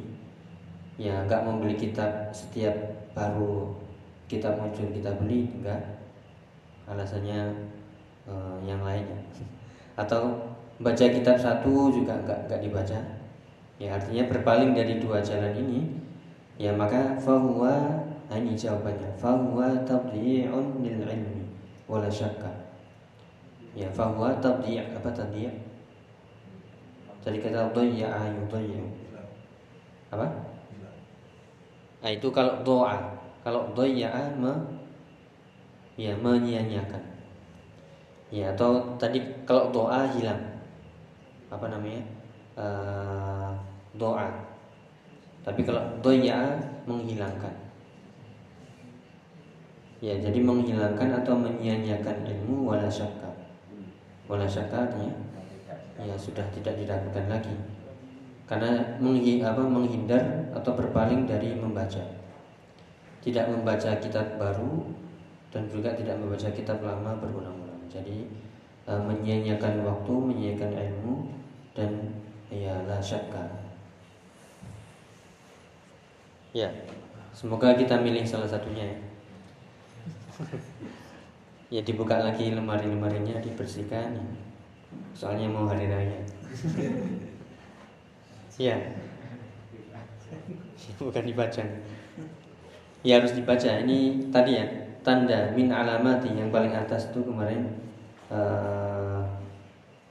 ya 0.94 1.26
enggak 1.26 1.42
membeli 1.42 1.74
kitab 1.74 2.30
setiap 2.30 2.74
baru 3.18 3.74
kitab 4.28 4.60
muncul 4.60 4.86
kita 4.92 5.10
beli 5.16 5.48
enggak. 5.58 5.80
Alasannya 6.88 7.52
uh, 8.28 8.56
yang 8.64 8.80
lainnya 8.84 9.18
atau 10.02 10.36
baca 10.78 11.04
kitab 11.10 11.36
satu 11.40 11.90
juga 11.90 12.20
enggak 12.20 12.46
enggak 12.46 12.60
dibaca. 12.62 12.98
Ya 13.80 13.96
artinya 13.96 14.28
berpaling 14.30 14.76
dari 14.76 15.00
dua 15.00 15.24
jalan 15.24 15.56
ini 15.56 15.80
ya 16.60 16.74
maka 16.74 17.16
fahuwa 17.18 18.04
ini 18.28 18.52
jawabannya 18.52 19.16
fahuwa 19.16 19.82
tabdi'un 19.88 20.84
lil 20.84 21.00
ilmi 21.02 21.44
wala 21.88 22.06
syakka. 22.06 22.52
Ya 23.72 23.88
fahuwa 23.90 24.36
tabdi' 24.38 24.78
apa 24.78 25.10
tadi 25.10 25.68
jadi 27.28 27.44
kata 27.44 27.76
dhayya'a 27.76 28.30
yudayya 28.30 28.80
apa? 30.08 30.26
Nah, 32.00 32.10
itu 32.14 32.30
kalau 32.32 32.62
doa 32.64 33.17
kalau 33.48 33.72
dhayya'a 33.72 34.36
me 34.36 34.52
ya 35.96 36.12
menyia-nyiakan 36.20 37.00
ya 38.28 38.52
atau 38.52 38.92
tadi 39.00 39.24
kalau 39.48 39.72
doa 39.72 40.04
hilang 40.12 40.60
apa 41.48 41.72
namanya 41.72 42.04
uh, 42.60 43.56
doa 43.96 44.48
tapi 45.48 45.64
kalau 45.64 45.80
doya 46.04 46.60
menghilangkan. 46.84 47.54
Ya, 50.04 50.14
jadi 50.20 50.44
menghilangkan 50.44 51.24
atau 51.24 51.40
menyia-nyiakan 51.40 52.20
ilmu 52.28 52.68
wala 52.68 52.84
syakka. 52.84 53.32
Wala 54.28 54.44
syakka 54.44 54.92
artinya 54.92 55.16
ya 55.98 56.14
sudah 56.20 56.44
tidak 56.52 56.76
diragukan 56.76 57.32
lagi. 57.32 57.56
Karena 58.44 59.00
menghi, 59.00 59.40
apa, 59.40 59.64
menghindar 59.64 60.52
atau 60.52 60.76
berpaling 60.76 61.24
dari 61.24 61.56
membaca. 61.56 62.17
Tidak 63.24 63.44
membaca 63.50 63.90
kitab 63.98 64.38
baru 64.38 64.86
dan 65.48 65.66
juga 65.68 65.96
tidak 65.96 66.16
membaca 66.20 66.48
kitab 66.52 66.78
lama 66.84 67.16
berulang-ulang. 67.18 67.82
Jadi 67.88 68.28
e, 68.84 68.92
menyia-nyiakan 68.92 69.82
waktu, 69.84 70.12
menyia-nyiakan 70.12 70.72
ilmu 70.76 71.14
dan 71.72 71.90
ya 72.48 72.74
la 72.88 72.98
syakka 72.98 73.68
Ya, 76.56 76.72
semoga 77.36 77.76
kita 77.76 78.00
milih 78.00 78.24
salah 78.24 78.48
satunya 78.48 78.88
ya. 78.88 78.98
ya 81.78 81.80
dibuka 81.84 82.16
lagi 82.16 82.56
lemari-lemarinya 82.56 83.36
dibersihkan 83.44 84.16
ya. 84.16 84.24
Soalnya 85.12 85.52
mau 85.52 85.68
hari 85.68 85.92
raya. 85.92 86.18
ya. 88.70 88.76
Bukan 90.98 91.24
dibaca. 91.28 91.64
Ya 93.06 93.22
harus 93.22 93.34
dibaca. 93.34 93.70
Ini 93.82 94.30
tadi 94.34 94.58
ya 94.58 94.64
tanda 95.06 95.54
min 95.54 95.70
alamati 95.70 96.34
yang 96.34 96.50
paling 96.50 96.74
atas 96.74 97.10
itu 97.14 97.22
kemarin. 97.22 97.66
Uh, 98.28 99.24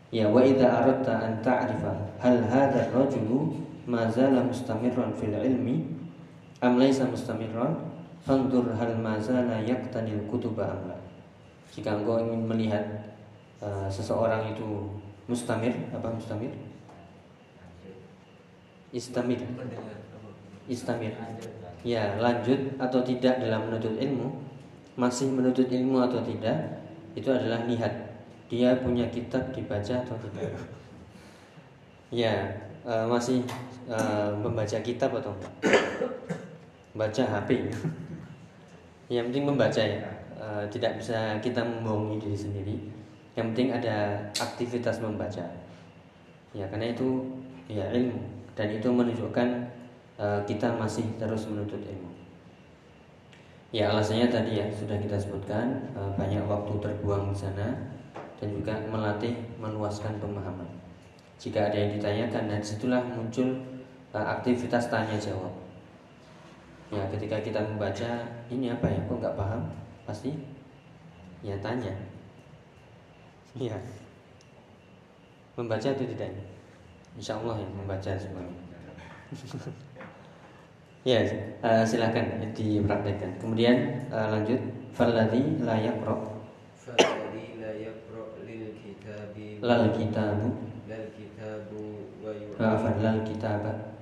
ya 0.09 0.25
wa 0.31 0.41
idza 0.41 0.65
aradta 0.65 1.13
an 1.19 1.33
ta'rifa 1.43 1.93
hal 2.17 2.41
hadha 2.49 2.89
ar-rajulu 2.89 3.53
ma 3.85 4.09
zala 4.09 4.41
mustamirran 4.41 5.13
fil 5.13 5.35
ilmi 5.35 5.85
am 6.63 6.81
laisa 6.81 7.05
mustamirran 7.05 7.77
fandur 8.25 8.73
hal 8.73 8.97
mazala 8.97 9.61
yaqtanil 9.61 10.25
kutuba 10.25 10.65
amla 10.65 10.97
jika 11.69 11.93
engkau 11.93 12.17
ingin 12.17 12.41
melihat 12.49 12.85
uh, 13.61 13.85
seseorang 13.85 14.49
itu 14.57 14.97
mustamir 15.29 15.75
apa 15.93 16.09
mustamir? 16.09 16.49
Istamir. 18.89 19.43
Istamir 20.65 21.13
ya 21.87 22.19
lanjut 22.19 22.75
atau 22.75 22.99
tidak 22.99 23.39
dalam 23.39 23.71
menuntut 23.71 23.95
ilmu 23.95 24.27
masih 24.99 25.31
menuntut 25.31 25.71
ilmu 25.71 26.03
atau 26.03 26.19
tidak 26.19 26.83
itu 27.15 27.31
adalah 27.31 27.63
lihat 27.63 27.93
dia 28.51 28.75
punya 28.83 29.07
kitab 29.07 29.55
dibaca 29.55 30.03
atau 30.03 30.15
tidak? 30.19 30.51
Ya 32.11 32.51
uh, 32.83 33.07
masih 33.07 33.43
uh, 33.87 34.31
membaca 34.35 34.79
kitab 34.83 35.15
atau 35.15 35.31
enggak? 35.31 35.53
Baca 36.97 37.23
HP 37.23 37.71
yang 39.07 39.31
penting 39.31 39.47
membaca 39.47 39.79
ya. 39.79 40.03
E, 40.37 40.45
tidak 40.67 40.99
bisa 40.99 41.39
kita 41.39 41.63
membohongi 41.63 42.19
diri 42.19 42.37
sendiri. 42.37 42.75
Yang 43.39 43.45
penting 43.55 43.69
ada 43.71 44.19
aktivitas 44.35 44.99
membaca. 44.99 45.43
Ya 46.51 46.65
karena 46.67 46.91
itu 46.91 47.23
ya 47.71 47.87
ilmu. 47.95 48.19
Dan 48.57 48.67
itu 48.75 48.87
menunjukkan 48.91 49.47
kita 50.17 50.73
masih 50.73 51.05
terus 51.21 51.45
menuntut 51.45 51.77
ilmu 51.77 52.17
Ya 53.75 53.91
alasannya 53.91 54.31
tadi 54.31 54.63
ya 54.63 54.65
sudah 54.71 54.95
kita 54.95 55.19
sebutkan 55.19 55.91
eh, 55.91 56.11
banyak 56.15 56.39
waktu 56.47 56.79
terbuang 56.79 57.35
di 57.35 57.37
sana 57.37 57.75
dan 58.39 58.47
juga 58.55 58.79
melatih 58.87 59.35
meluaskan 59.59 60.15
pemahaman. 60.23 60.65
Jika 61.35 61.67
ada 61.67 61.75
yang 61.75 61.91
ditanyakan 61.99 62.47
dan 62.47 62.61
situlah 62.63 63.03
muncul 63.03 63.59
eh, 64.15 64.27
aktivitas 64.39 64.87
tanya 64.87 65.19
jawab. 65.19 65.51
Ya 66.87 67.03
ketika 67.11 67.43
kita 67.43 67.59
membaca 67.59 68.23
ini 68.47 68.71
apa 68.71 68.87
ya 68.87 69.03
kok 69.03 69.19
nggak 69.19 69.35
paham 69.35 69.67
pasti 70.07 70.31
ya 71.43 71.59
tanya. 71.59 71.91
Iya. 73.51 73.75
Membaca 75.59 75.89
atau 75.91 76.07
tidak? 76.07 76.31
Insya 77.19 77.35
Allah 77.35 77.59
ya 77.59 77.67
membaca 77.73 78.13
semuanya. 78.15 78.55
Ya, 81.07 81.23
uh, 81.63 81.87
silakan 81.87 82.51
dipraktekkan. 82.51 83.39
Kemudian 83.39 84.03
uh, 84.11 84.27
lanjut. 84.27 84.59
Falladhi 84.91 85.55
la 85.63 85.79
yaqra. 85.79 86.19
Falladhi 86.75 87.63
la 87.63 87.71
yaqra 87.79 88.35
lil 88.43 88.75
kitabi. 88.75 89.63
Lal 89.63 89.95
kitabu. 89.95 90.51
Lal 90.83 91.07
kitabu 91.15 92.11
wa 92.19 92.35
Maafan 92.59 92.99
lal 92.99 93.23
kitaba. 93.23 93.95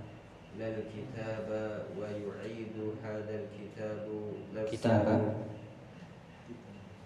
Lal 0.58 0.82
kitaba 0.90 1.94
wa 1.94 2.10
yu'idu 2.10 2.98
hadzal 3.06 3.54
kitabu 3.54 4.42
kitaba. 4.66 5.46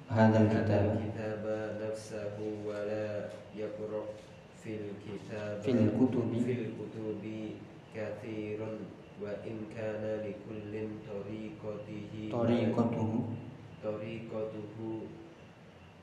Hadzal 0.08 0.48
kitaba. 0.48 0.96
Kitaba 0.96 1.76
nafsahu 1.76 2.64
wa 2.64 2.88
la 2.88 3.36
yaqra 3.52 4.16
fil 4.56 4.96
kitaba. 5.04 5.60
Fil 5.60 5.92
kutubi. 5.92 6.40
fil 6.40 6.66
kutubi 6.80 7.60
kathirun 7.92 8.99
wa 9.20 9.36
in 9.44 9.68
kana 9.68 10.24
likullin 10.24 11.04
tariqatihi 11.04 12.32
tariqatuhu 12.32 13.36
tariqatuhu 13.84 15.12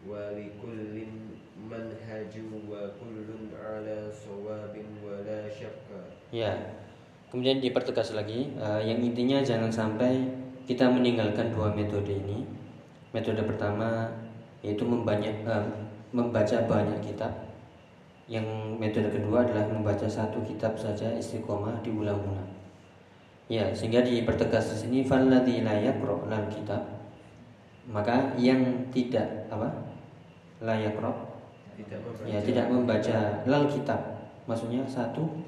wa 0.04 0.36
likullin 0.36 1.40
manhaju 1.56 2.44
wa 2.68 2.92
kullun 3.00 3.56
ala 3.56 4.12
sawabin 4.12 5.00
wa 5.00 5.16
la 5.24 5.48
syakka 5.48 6.12
Ya. 6.34 6.52
Kemudian 7.32 7.58
dipertegas 7.58 8.14
lagi 8.14 8.54
uh, 8.60 8.78
yang 8.78 9.02
intinya 9.02 9.42
jangan 9.42 9.72
sampai 9.72 10.28
kita 10.68 10.86
meninggalkan 10.86 11.50
dua 11.50 11.74
metode 11.74 12.12
ini. 12.12 12.46
Metode 13.10 13.42
pertama 13.42 14.12
yaitu 14.62 14.84
membanyak 14.86 15.42
uh, 15.46 15.64
membaca 16.12 16.56
banyak 16.68 17.00
kitab. 17.02 17.32
Yang 18.26 18.46
metode 18.78 19.10
kedua 19.10 19.46
adalah 19.46 19.66
membaca 19.70 20.06
satu 20.06 20.42
kitab 20.42 20.74
saja 20.74 21.14
istiqomah 21.14 21.78
diulang-ulang. 21.82 22.55
Ya, 23.46 23.70
sehingga 23.70 24.02
dipertegas 24.02 24.74
di 24.74 24.76
sini 24.76 24.98
falladzi 25.06 25.62
la 25.62 25.78
yaqra 25.78 26.18
lal 26.26 26.50
kitab. 26.50 26.82
Maka 27.86 28.34
yang 28.34 28.90
tidak 28.90 29.46
apa? 29.46 29.70
La 30.58 30.74
yaqra. 30.74 31.14
Tidak 31.78 32.00
membaca. 32.02 32.26
Ya 32.26 32.38
tidak 32.42 32.66
membaca 32.66 33.16
lal 33.46 33.64
kitab. 33.70 34.00
Maksudnya 34.50 34.82
satu 34.90 35.46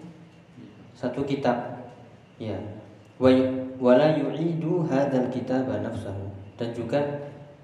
satu 0.94 1.26
kitab. 1.26 1.90
Ya. 2.38 2.54
Wa 3.18 3.34
wala 3.82 4.14
yu'idu 4.14 4.86
hadzal 4.86 5.26
kitab 5.34 5.66
nafsahu. 5.66 6.30
Dan 6.54 6.70
juga 6.70 7.02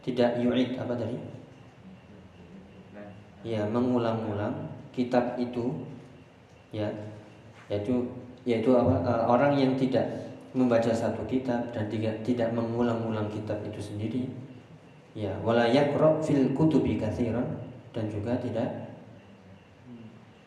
tidak 0.03 0.43
yu'id 0.43 0.75
apa 0.75 0.99
tadi? 0.99 1.19
Ya 3.47 3.63
mengulang-ulang 3.71 4.73
kitab 4.91 5.39
itu 5.39 5.87
ya 6.75 6.91
yaitu 7.71 8.03
yaitu 8.45 8.77
eh, 8.77 9.25
orang 9.25 9.57
yang 9.57 9.73
tidak 9.77 10.25
membaca 10.55 10.95
satu 10.95 11.27
kitab 11.27 11.75
dan 11.75 11.91
tidak 11.91 12.23
tidak 12.23 12.55
mengulang-ulang 12.55 13.27
kitab 13.27 13.59
itu 13.67 13.83
sendiri. 13.83 14.23
Ya 15.15 15.35
wala 15.43 15.67
yaqra 15.67 16.23
fil 16.23 16.55
kutubi 16.55 16.99
katsiran 16.99 17.59
dan 17.91 18.07
juga 18.11 18.39
tidak 18.39 18.95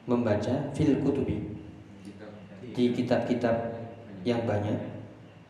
membaca 0.08 0.72
fil 0.72 1.00
kutubi 1.04 1.60
di 2.72 2.84
kitab-kitab 2.96 3.76
yang 4.24 4.44
banyak. 4.48 4.80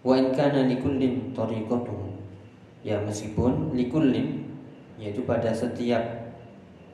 Wa 0.02 0.18
in 0.18 0.34
kana 0.34 0.66
likullin 0.66 1.34
ya 2.86 3.02
meskipun 3.02 3.74
likullin 3.74 4.48
yaitu 5.02 5.22
pada 5.26 5.54
setiap 5.54 6.02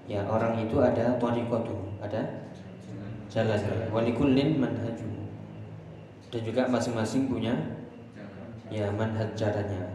ya 0.08 0.24
orang 0.28 0.64
itu 0.64 0.80
ada 0.80 1.16
tariqatuhu 1.20 2.00
ada 2.00 2.48
jalan. 3.32 3.60
Wa 3.92 4.00
likullin 4.04 4.60
manhajuhu 4.64 5.03
dan 6.34 6.42
juga 6.42 6.66
masing-masing 6.66 7.30
punya 7.30 7.54
ya 8.74 8.90
manhaj 8.90 9.38
jalannya 9.38 9.86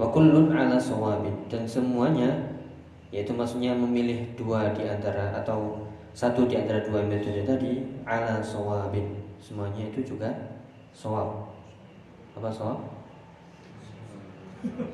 wa 0.00 0.08
kullun 0.08 0.48
ala 0.48 0.80
sawabin. 0.80 1.36
Dan 1.52 1.68
semuanya 1.68 2.32
yaitu 3.12 3.36
maksudnya 3.36 3.76
memilih 3.76 4.24
dua 4.32 4.72
di 4.72 4.88
antara 4.88 5.36
atau 5.36 5.84
satu 6.16 6.48
di 6.48 6.56
antara 6.56 6.80
dua 6.80 7.04
metode 7.04 7.44
tadi 7.44 7.84
ala 8.08 8.40
sawabin. 8.40 9.20
Semuanya 9.36 9.92
itu 9.92 10.16
juga 10.16 10.32
sawab. 10.96 11.52
Apa 12.40 12.48
sawab? 12.48 12.80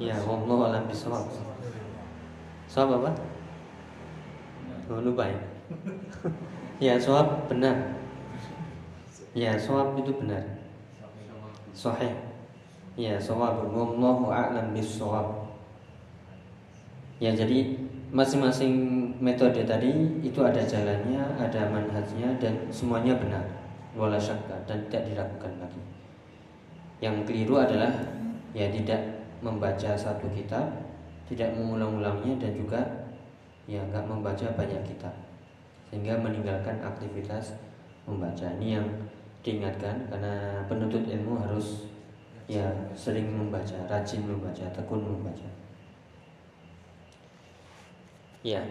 Ya 0.03 0.19
wallahu 0.27 0.67
alam 0.67 0.91
bisawab. 0.91 1.31
Sawab 2.67 3.07
apa? 3.07 3.11
Oh, 4.91 4.99
lupa 4.99 5.31
ya. 5.31 5.39
Ya 6.79 6.95
sawab 6.95 7.51
benar. 7.51 7.75
Ya 9.35 9.59
sawab 9.59 9.99
itu 9.99 10.15
benar 10.15 10.58
sahih. 11.79 12.11
Ya 12.99 13.15
sawab 13.15 13.71
wallahu 13.71 14.27
a'lam 14.35 14.75
bisawab 14.75 15.47
ya 17.23 17.31
jadi 17.31 17.79
masing-masing 18.11 18.75
metode 19.23 19.63
tadi 19.63 20.19
itu 20.19 20.41
ada 20.43 20.59
jalannya 20.59 21.23
ada 21.39 21.71
manhajnya 21.71 22.35
dan 22.43 22.59
semuanya 22.75 23.15
benar. 23.15 23.47
Wala 23.95 24.19
syakka 24.19 24.59
dan 24.67 24.83
tidak 24.91 25.15
diragukan 25.15 25.55
lagi. 25.63 25.83
Yang 26.99 27.31
keliru 27.31 27.63
adalah 27.63 27.95
ya 28.51 28.67
tidak 28.75 28.99
membaca 29.39 29.95
satu 29.95 30.27
kitab 30.35 30.67
tidak 31.29 31.53
mengulang-ulangnya 31.55 32.41
dan 32.41 32.53
juga 32.57 32.81
ya 33.69 33.85
nggak 33.85 34.09
membaca 34.09 34.47
banyak 34.57 34.83
kitab. 34.89 35.13
Sehingga 35.93 36.17
meninggalkan 36.19 36.81
aktivitas 36.81 37.55
membaca. 38.09 38.49
Ini 38.59 38.81
yang 38.81 38.89
diingatkan 39.43 40.11
karena 40.11 40.65
penuntut 40.67 41.07
ilmu 41.07 41.39
harus 41.39 41.89
ya 42.49 42.65
sering 42.97 43.29
membaca 43.29 43.77
rajin 43.87 44.25
membaca 44.25 44.65
tekun 44.73 45.05
membaca. 45.05 45.49
Ya 48.47 48.65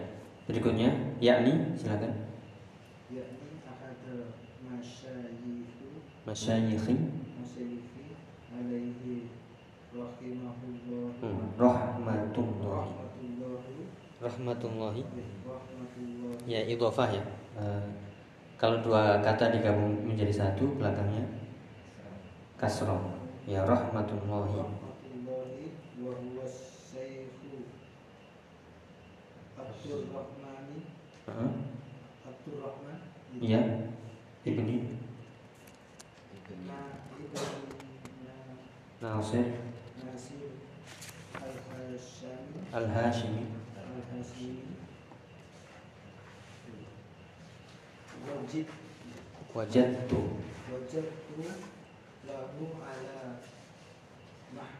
berikutnya 0.48 0.90
yakni 1.22 1.76
silakan. 1.78 2.26
Yakni 3.12 3.62
ahad 3.64 4.00
alaihi 8.58 9.30
rahimahullah 9.94 11.08
hmm, 11.22 11.40
rahmatullahi. 11.56 12.92
Rahmatullahi. 12.98 13.82
Rahmatullahi. 14.18 15.02
Rahmatullahi. 15.46 16.44
Ya 16.50 16.60
idhofah 16.66 17.08
ya. 17.14 17.24
Eh, 17.56 17.86
kalau 18.58 18.82
dua 18.82 19.22
kata 19.22 19.54
digabung 19.54 20.02
menjadi 20.02 20.34
satu 20.34 20.74
belakangnya 20.74 21.22
kasroh. 22.58 23.14
Ya 23.46 23.62
rahmatullahi. 23.64 24.60
Abdul 29.88 30.04
Rahmani 30.12 30.84
Rahman 32.60 32.98
iya 33.40 33.88
ibni. 34.44 35.00
Ibn 36.34 36.68
Nasir. 38.98 39.46
Al 42.68 42.84
Hashimi 42.90 43.48
Al-Hashimi 43.88 44.77
Wajid 48.28 48.68
wajadtu 49.56 50.20
wajadtu 50.68 51.40
lahu 52.28 52.64
ala 52.76 53.40
mah 54.52 54.72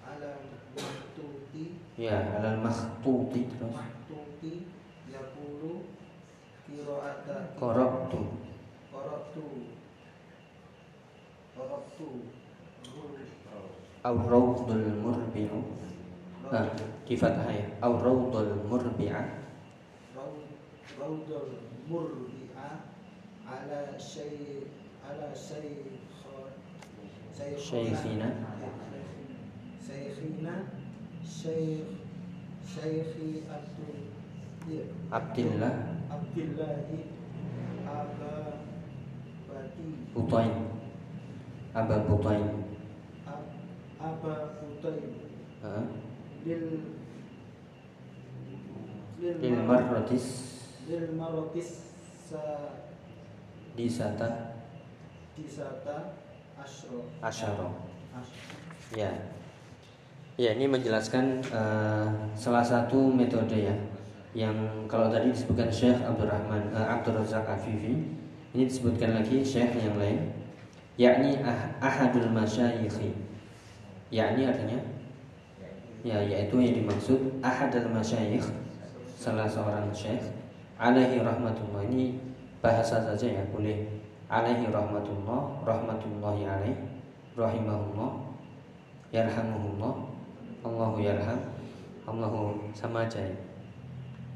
ala 0.00 0.40
mahtuti 0.72 1.76
ya 2.00 2.40
alal 2.40 2.56
makhtuti 2.64 3.52
terus. 3.52 3.68
Mahtuti 3.68 4.72
yaqulu 5.12 5.92
qira'ata 6.64 7.52
qara'tu. 7.60 8.20
Qara'tu. 8.88 9.46
Qara'tu. 11.52 12.08
Au 14.08 14.16
rawdul 14.24 14.88
murbi'u. 15.04 15.60
Ah 16.48 16.72
di 17.04 17.12
fathah 17.12 17.52
ya. 17.52 17.66
Au 17.84 18.00
raudul 18.00 18.64
murbi'a 18.64 19.46
ala 23.46 23.80
syaikhon 25.36 26.50
Syaikhina. 27.36 28.28
Syekhina 29.76 30.54
Syekh 31.20 31.84
Syekhi 32.64 33.44
Abdul 33.44 33.96
ya, 34.66 34.82
Abdillah. 35.12 35.74
Abdillahi 36.10 36.98
Aba 37.86 38.34
Bati. 39.46 39.88
Butain 40.16 40.52
Aba 41.76 41.96
Butain 42.08 42.44
Ab- 43.28 43.52
Aba 44.00 44.34
Butain 44.58 45.06
lil 46.46 46.64
lil 49.20 49.56
marratis 49.66 50.26
lil 50.88 51.04
sa 52.26 52.42
disata. 53.78 54.58
Disata 55.38 56.18
asro. 56.58 57.06
Asyara 57.22 57.70
asro. 58.10 58.42
Ya, 58.90 59.14
ya 60.34 60.50
ini 60.58 60.66
menjelaskan 60.66 61.38
eh, 61.46 62.08
salah 62.34 62.66
satu 62.66 63.14
metode 63.14 63.54
ya, 63.54 63.76
yang 64.34 64.58
kalau 64.90 65.06
tadi 65.06 65.30
disebutkan 65.30 65.70
Syekh 65.70 66.02
Abdurrahman 66.02 66.74
uh, 66.74 66.98
Abdul 66.98 67.22
Razak 67.22 67.46
Afifi, 67.46 67.94
ini 68.54 68.62
disebutkan 68.66 69.16
lagi 69.16 69.40
Syekh 69.46 69.78
yang 69.78 69.94
lain, 69.96 70.34
yakni 70.98 71.38
ah, 71.40 71.72
ahadul 71.78 72.30
masyayikhi, 72.32 73.16
yakni 74.10 74.48
artinya, 74.48 74.80
ya 76.02 76.20
yaitu 76.20 76.56
yang 76.62 76.74
dimaksud 76.84 77.20
ahadul 77.40 77.90
masyayikh, 77.92 78.44
salah 79.18 79.48
seorang 79.48 79.88
Syekh, 79.92 80.45
alaihi 80.76 81.24
rahmatullah 81.24 81.84
ini 81.88 82.20
bahasa 82.60 83.00
saja 83.00 83.26
ya 83.26 83.42
boleh 83.52 83.88
alaihi 84.26 84.68
rahmatullah, 84.68 85.62
rahmatullahi 85.62 86.42
alaih, 86.44 86.76
rahimahullah 87.38 88.10
yarhamuhullah 89.14 89.94
Allahu 90.66 90.98
yarham 90.98 91.38
Allahu 92.06 92.70
sama 92.74 93.06
aja 93.06 93.22
ya. 93.22 93.36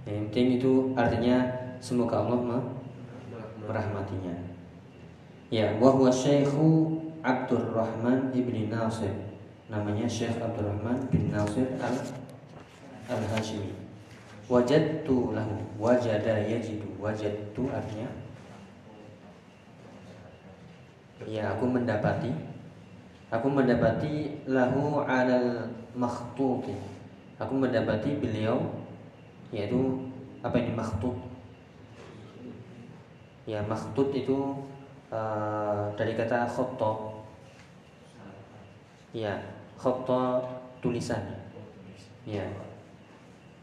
Yang 0.07 0.31
penting 0.31 0.49
itu 0.63 0.73
artinya 0.95 1.37
semoga 1.83 2.23
Allah 2.23 2.39
me- 2.39 2.71
merahmatinya. 3.67 4.35
Ya, 5.51 5.75
wa 5.83 5.91
huwa 5.91 6.11
Syekhu 6.11 6.99
Abdurrahman 7.27 8.31
ibni 8.31 8.71
Nasir. 8.71 9.11
Namanya 9.67 10.07
Syekh 10.07 10.39
Abdurrahman 10.39 11.11
bin 11.11 11.35
Nasir 11.35 11.67
al 11.83 11.95
al 13.11 13.23
Hashimi. 13.35 13.80
Wajadtu 14.51 15.31
lahu 15.31 15.55
wajada 15.79 16.43
yajidu 16.43 16.91
wajadtu 16.99 17.71
artinya 17.71 18.11
Ya, 21.23 21.55
aku 21.55 21.71
mendapati 21.71 22.35
Aku 23.31 23.47
mendapati 23.47 24.43
lahu 24.51 25.07
alal 25.07 25.71
makhtuti. 25.95 26.75
Aku 27.39 27.55
mendapati 27.55 28.19
beliau 28.19 28.59
yaitu 29.55 30.11
apa 30.43 30.59
ini 30.59 30.75
makhtut? 30.75 31.15
Ya, 33.47 33.63
makhtut 33.63 34.11
itu 34.19 34.67
eh, 35.15 35.83
dari 35.95 36.19
kata 36.19 36.43
khoto. 36.51 37.23
Ya, 39.15 39.39
khoto 39.79 40.43
tulisan. 40.83 41.23
Ya. 42.27 42.70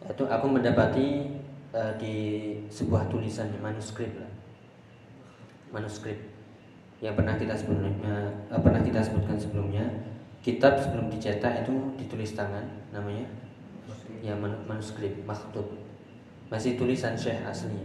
Itu 0.06 0.24
aku 0.30 0.46
mendapati 0.46 1.26
eh, 1.74 1.94
di 1.98 2.16
sebuah 2.70 3.10
tulisan 3.10 3.50
manuskrip 3.58 4.14
lah. 4.22 4.32
Manuskrip 5.74 6.20
yang 6.98 7.14
pernah 7.14 7.38
kita 7.38 7.54
sebelumnya 7.58 8.30
eh, 8.54 8.62
pernah 8.62 8.82
kita 8.86 9.02
sebutkan 9.02 9.38
sebelumnya. 9.40 9.86
Kitab 10.46 10.80
sebelum 10.80 11.12
dicetak 11.12 11.66
itu 11.66 11.74
ditulis 11.98 12.38
tangan 12.38 12.64
namanya. 12.94 13.26
Ya 14.22 14.38
man- 14.38 14.64
manuskrip 14.70 15.26
makhtub. 15.26 15.66
Masih 16.48 16.80
tulisan 16.80 17.18
syekh 17.18 17.44
asli. 17.44 17.76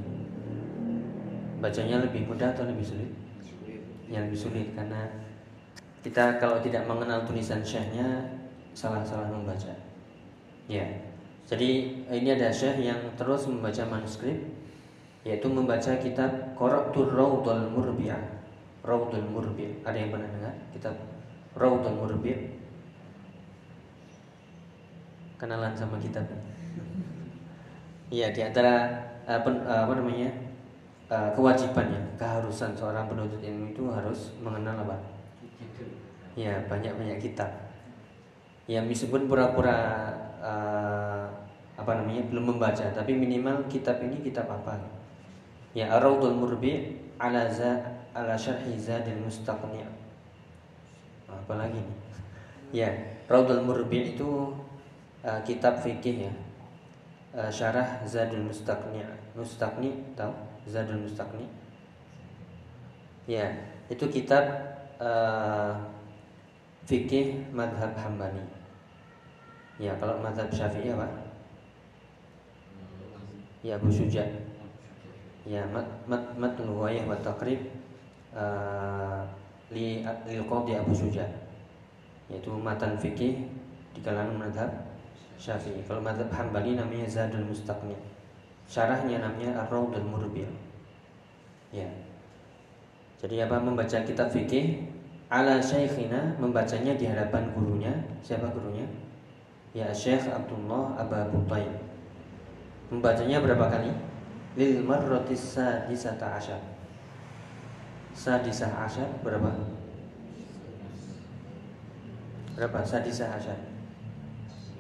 Bacanya 1.59 2.03
lebih 2.03 2.27
mudah 2.31 2.55
atau 2.55 2.66
lebih 2.66 2.87
sulit? 2.87 3.11
Yang 4.07 4.22
lebih 4.31 4.40
sulit 4.40 4.68
karena 4.79 5.11
kita 6.03 6.38
kalau 6.42 6.59
tidak 6.59 6.83
mengenal 6.87 7.22
tulisan 7.22 7.62
syekhnya 7.62 8.27
salah-salah 8.75 9.31
membaca. 9.31 9.70
Ya 10.66 10.87
jadi 11.50 11.70
ini 12.11 12.28
ada 12.33 12.48
syekh 12.48 12.83
yang 12.83 13.00
terus 13.18 13.50
membaca 13.50 13.83
manuskrip 13.88 14.38
yaitu 15.22 15.46
membaca 15.46 15.94
kitab 16.02 16.55
Qara'tur 16.59 17.14
Raudhal 17.14 17.70
Murbi'ah 17.70 18.42
Raudhul 18.83 19.31
Murbi. 19.31 19.78
Ada 19.87 19.94
yang 19.94 20.11
pernah 20.11 20.26
dengar 20.26 20.55
kitab 20.74 20.94
Raudhul 21.55 21.94
Murbi? 21.94 22.35
Kenalan 25.38 25.74
sama 25.74 25.98
kitab. 26.02 26.26
Iya, 28.11 28.31
di 28.35 28.42
antara 28.42 28.90
apa, 29.26 29.48
apa 29.66 29.92
namanya? 29.98 30.31
eh, 31.12 31.31
kewajibannya, 31.37 32.16
keharusan 32.16 32.72
seorang 32.72 33.05
penuntut 33.05 33.38
ilmu 33.42 33.74
itu 33.74 33.85
harus 33.90 34.33
mengenal 34.40 34.87
apa? 34.87 34.96
Ya, 36.33 36.62
banyak-banyak 36.66 37.20
kitab. 37.20 37.50
Ya, 38.64 38.81
meskipun 38.81 39.28
pura-pura 39.28 40.09
eh, 40.42 41.24
apa 41.72 41.92
namanya 41.96 42.22
belum 42.28 42.55
membaca, 42.55 42.85
tapi 42.92 43.16
minimal 43.16 43.64
kitab 43.70 44.02
ini 44.05 44.20
kitab 44.20 44.50
apa? 44.50 44.76
Ya, 45.72 45.88
Raudhul 45.96 46.37
Murbi 46.37 47.00
ala 47.16 47.48
za 47.48 47.81
ala 48.12 48.37
syarhi 48.37 48.76
Zadil 48.76 49.16
Mustaqni'. 49.24 49.88
Apa 51.33 51.57
lagi 51.57 51.81
nih? 51.81 51.98
Ya, 52.76 52.90
Raudhul 53.24 53.64
Murbi 53.64 54.12
itu 54.12 54.52
uh, 55.24 55.40
kitab 55.48 55.81
fikih 55.81 56.28
ya. 56.28 56.33
Uh, 57.33 57.48
syarah 57.48 58.05
Zadul 58.05 58.44
Mustaqni'. 58.44 59.00
Mustaqni 59.33 60.12
tahu? 60.12 60.37
Zadul 60.68 61.09
Mustaqni. 61.09 61.48
Ya, 63.24 63.48
itu 63.88 64.05
kitab 64.12 64.44
uh, 65.00 65.72
fikih 66.85 67.48
madhab 67.48 67.96
Hambali. 67.96 68.44
Ya, 69.82 69.98
kalau 69.98 70.22
madhab 70.22 70.46
Syafi'i 70.46 70.94
apa? 70.94 71.10
Ya, 73.66 73.74
Abu 73.74 73.90
Suja. 73.90 74.22
Ya, 75.42 75.66
mat 75.74 76.06
mat 76.06 76.22
matn 76.38 76.70
riwayah 76.70 77.02
wa 77.02 77.18
taqrib 77.18 77.66
uh, 78.30 79.26
li 79.74 80.06
lil 80.06 80.42
qadhi 80.46 80.78
Abu 80.78 80.94
Suja. 80.94 81.26
Yaitu 82.30 82.54
matan 82.54 82.94
fikih 82.94 83.50
di 83.90 84.00
kalangan 84.06 84.38
madhab 84.38 84.70
Syafi'i. 85.34 85.82
Kalau 85.82 85.98
madhab 85.98 86.30
Hambali 86.30 86.78
namanya 86.78 87.10
Zadul 87.10 87.50
Mustaqni. 87.50 87.98
Syarahnya 88.70 89.18
namanya 89.18 89.66
Ar-Raudul 89.66 90.06
Murbi. 90.06 90.46
Ya. 91.74 91.90
Jadi 93.18 93.42
apa 93.42 93.58
membaca 93.58 93.98
kitab 94.06 94.30
fikih 94.30 94.86
ala 95.26 95.58
syekhina 95.58 96.38
membacanya 96.38 96.94
di 96.94 97.10
hadapan 97.10 97.50
gurunya. 97.50 97.90
Siapa 98.22 98.46
gurunya? 98.54 98.86
Ya 99.72 99.88
Syekh 99.88 100.28
Abdullah 100.28 101.00
Aba 101.00 101.32
Butain. 101.32 101.72
Membacanya 102.92 103.40
berapa 103.40 103.72
kali? 103.72 103.88
Lil 104.61 104.85
marratis 104.85 105.56
sadisata 105.56 106.37
asyar. 106.37 106.61
Sadisah 108.12 108.68
asyar 108.85 109.08
berapa? 109.24 109.48
Berapa? 112.52 112.85
Sadisah 112.85 113.32
asyar. 113.40 113.56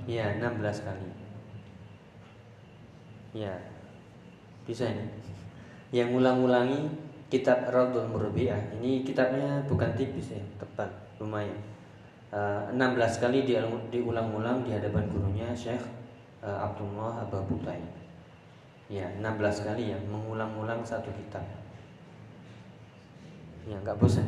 Ya, 0.04 0.36
16 0.36 0.84
kali. 0.84 1.08
Ya. 3.32 3.56
Bisa 4.68 4.92
ini. 4.92 5.08
Yang 5.88 6.12
ngulang-ngulangi 6.12 6.80
kitab 7.32 7.64
Raudhul 7.72 8.12
Murbi'ah. 8.12 8.76
Ini 8.76 9.08
kitabnya 9.08 9.64
bukan 9.64 9.96
tipis 9.96 10.36
ya, 10.36 10.42
tepat, 10.60 10.92
lumayan. 11.16 11.56
Uh, 12.32 12.64
16 12.72 13.20
kali 13.20 13.44
diulang- 13.44 13.92
diulang-ulang 13.92 14.64
di 14.64 14.72
hadapan 14.72 15.04
gurunya 15.12 15.52
Syekh 15.52 15.84
uh, 16.40 16.64
Abdullah 16.64 17.28
Aba 17.28 17.44
Butai. 17.44 17.76
Ya, 18.88 19.04
16 19.20 19.68
kali 19.68 19.92
ya, 19.92 19.98
mengulang-ulang 20.08 20.80
satu 20.80 21.12
kitab. 21.12 21.44
Ya, 23.68 23.76
nggak 23.84 24.00
bosan. 24.00 24.24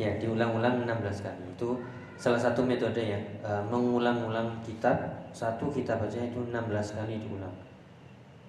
Ya, 0.00 0.16
diulang-ulang 0.16 0.88
16 0.88 1.28
kali. 1.28 1.44
Itu 1.52 1.76
salah 2.16 2.40
satu 2.40 2.64
metode 2.64 3.04
ya, 3.04 3.20
uh, 3.44 3.60
mengulang-ulang 3.68 4.64
kitab 4.64 4.96
satu 5.36 5.68
kitab 5.68 6.00
aja 6.00 6.24
itu 6.24 6.40
16 6.40 6.96
kali 6.96 7.20
diulang. 7.20 7.52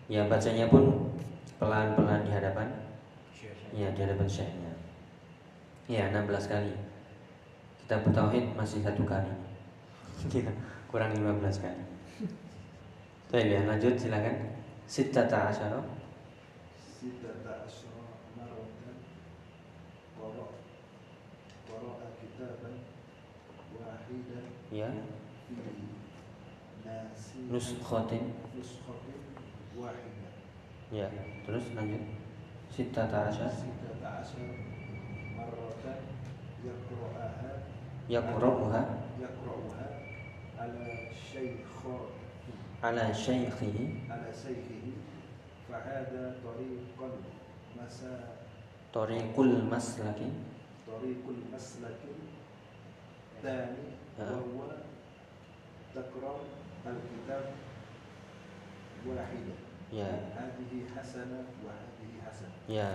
Ya, 0.08 0.24
bacanya 0.32 0.72
pun 0.72 1.12
pelan-pelan 1.60 2.24
di 2.24 2.32
hadapan 2.32 2.72
ya 3.74 3.90
di 3.94 4.00
hadapan 4.02 4.28
syekhnya. 4.28 4.74
Ya, 5.90 6.10
16 6.10 6.50
kali 6.50 6.74
kita 7.90 8.06
bertauhid 8.06 8.54
masih 8.54 8.86
satu 8.86 9.02
kali. 9.02 9.34
Iya, 10.30 10.54
kurang 10.94 11.10
15 11.10 11.58
kali. 11.58 11.82
Baik 13.34 13.50
ya, 13.50 13.66
lanjut 13.66 13.98
silakan. 13.98 14.62
Sittata 14.86 15.50
asyara. 15.50 15.82
Sittata 16.78 17.66
asyara 17.66 18.14
Marotan 18.38 18.94
Korok 20.14 20.62
Korok 21.66 22.14
kitaban 22.22 22.86
Wahidan. 23.74 24.46
Ya 24.70 24.94
Nuskhotin 27.50 28.38
Nuskhotin 28.54 29.18
Wahidan. 29.74 30.34
Ya, 30.94 31.10
terus 31.42 31.74
lanjut. 31.74 32.06
Sittata 32.70 33.34
asyara. 33.34 33.50
Sittata 33.50 34.22
asyara 34.22 34.62
Marotan 35.34 36.06
Yakro'aha 36.62 37.79
yaqra'uha. 38.10 38.82
Yaqra'uha 39.22 39.86
ala 40.58 40.86
ala 42.82 43.06
ala 44.10 44.34
fa 45.70 45.78
hada 45.86 46.36
tariqan 46.42 47.14
masa. 47.78 48.42
Tariqul 48.90 49.70
maslaki. 49.70 50.30
Tariqul 50.90 51.42
maslaki. 51.54 52.14
Al-kitab 56.80 57.44
wahidah 59.06 59.60
Ya. 59.90 60.06
Ya. 62.70 62.90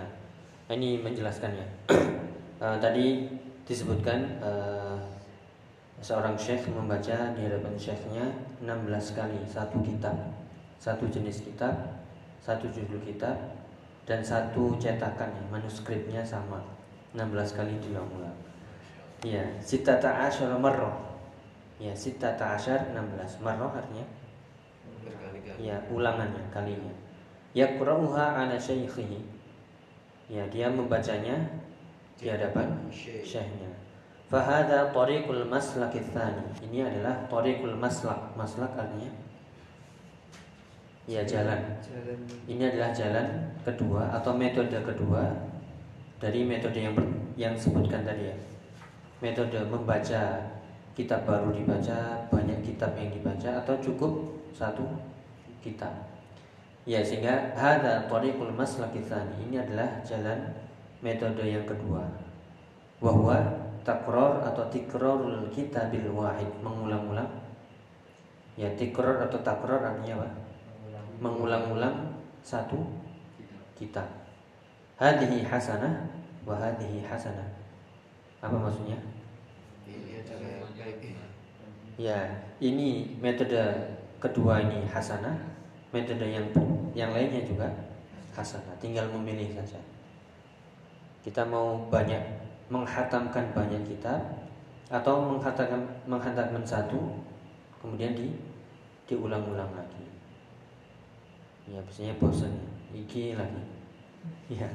Ini 0.71 1.03
menjelaskannya. 1.03 1.67
uh, 2.63 2.79
tadi 2.83 3.27
disebutkan 3.65 4.39
eh, 4.41 4.97
seorang 5.99 6.37
syekh 6.37 6.69
membaca 6.69 7.33
di 7.33 7.41
hadapan 7.45 7.73
syekhnya 7.73 8.25
16 8.61 9.17
kali 9.17 9.41
satu 9.49 9.81
kitab 9.81 10.13
satu 10.77 11.09
jenis 11.09 11.41
kitab 11.41 11.73
satu 12.39 12.69
judul 12.69 13.01
kitab 13.01 13.33
dan 14.05 14.21
satu 14.21 14.77
cetakan 14.77 15.33
ya, 15.33 15.43
manuskripnya 15.49 16.21
sama 16.21 16.61
16 17.17 17.57
kali 17.57 17.73
diulang-ulang 17.81 18.37
ya 19.25 19.41
sitata 19.57 20.29
asyara 20.29 20.61
marrah 20.61 21.15
ya 21.79 21.91
sitata 21.91 22.55
asyar 22.55 22.95
16 22.95 23.43
marrah 23.43 23.71
artinya? 23.71 24.05
Ya 25.55 25.79
ulangannya 25.87 26.43
kalinya. 26.51 26.91
Yaqra'uha 27.55 28.43
ala 28.43 28.55
syaikhihi 28.59 29.19
ya 30.27 30.43
dia 30.51 30.67
membacanya 30.67 31.37
di 32.15 32.31
hadapan 32.31 32.71
Syekh. 32.87 33.23
syekhnya. 33.23 33.71
Fahada 34.25 34.89
tariqul 34.89 35.45
maslak 35.45 35.93
tsani. 35.93 36.43
Ini 36.65 36.89
adalah 36.89 37.29
tariqul 37.29 37.77
maslak. 37.77 38.33
Maslak 38.33 38.73
artinya 38.73 39.11
ya 41.05 41.21
jalan. 41.21 41.61
Jalan. 41.85 42.17
Ini 42.49 42.63
adalah 42.73 42.89
jalan 42.89 43.27
kedua 43.61 44.09
atau 44.09 44.33
metode 44.33 44.73
kedua 44.81 45.29
dari 46.17 46.41
metode 46.41 46.81
yang 46.81 46.97
ber- 46.97 47.13
yang 47.37 47.53
sebutkan 47.53 48.01
tadi 48.01 48.33
ya. 48.33 48.35
Metode 49.21 49.61
membaca 49.69 50.41
kitab 50.97 51.27
baru 51.29 51.53
dibaca 51.53 52.25
banyak 52.33 52.59
kitab 52.65 52.97
yang 52.97 53.13
dibaca 53.13 53.61
atau 53.61 53.77
cukup 53.77 54.41
satu 54.55 54.83
kitab. 55.61 55.93
Ya 56.89 57.05
sehingga 57.05 57.53
hada 57.53 58.09
tariqul 58.09 58.49
maslaki 58.53 59.05
tsani. 59.05 59.45
Ini 59.45 59.61
adalah 59.61 60.01
jalan 60.01 60.64
metode 61.03 61.43
yang 61.43 61.65
kedua. 61.67 62.03
Bahwa 62.99 63.35
takror 63.83 64.43
atau 64.43 64.67
tikrorul 64.71 65.51
kitabil 65.51 66.07
wahid. 66.11 66.47
Mengulang-ulang. 66.61 67.31
Ya 68.55 68.71
tikror 68.79 69.19
atau 69.19 69.39
takror 69.43 69.83
artinya 69.83 70.23
apa? 70.23 70.29
Mengulang-ulang 71.19 72.19
satu 72.43 72.79
kitab 73.75 74.07
hadhihi 74.95 75.43
hasanah 75.43 76.07
wa 76.47 76.55
hasanah. 76.55 77.49
Apa 78.39 78.55
maksudnya? 78.55 78.99
Ya, 81.95 82.27
ini 82.59 83.15
metode 83.23 83.55
kedua 84.19 84.59
ini 84.59 84.83
hasanah, 84.91 85.39
metode 85.95 86.27
yang 86.27 86.43
yang 86.91 87.15
lainnya 87.15 87.47
juga 87.47 87.71
hasanah. 88.35 88.75
Tinggal 88.83 89.07
memilih 89.15 89.55
saja. 89.55 89.79
Kita 91.25 91.41
mau 91.41 91.89
banyak 91.89 92.21
menghatamkan 92.69 93.49
banyak 93.49 93.81
kitab 93.81 94.21
atau 94.93 95.25
menghatamkan 95.25 95.81
menghatamkan 96.05 96.61
satu, 96.61 97.17
kemudian 97.81 98.13
di 98.13 98.29
diulang-ulang 99.09 99.73
lagi. 99.73 100.05
Ya, 101.65 101.81
biasanya 101.81 102.13
bosan. 102.21 102.53
Iki 102.93 103.33
lagi. 103.33 103.63
Ya. 104.53 104.69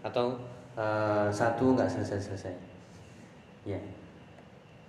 atau 0.00 0.36
eh, 0.76 1.28
satu 1.32 1.72
nggak 1.72 1.88
selesai-selesai. 1.88 2.52
Ya. 3.64 3.80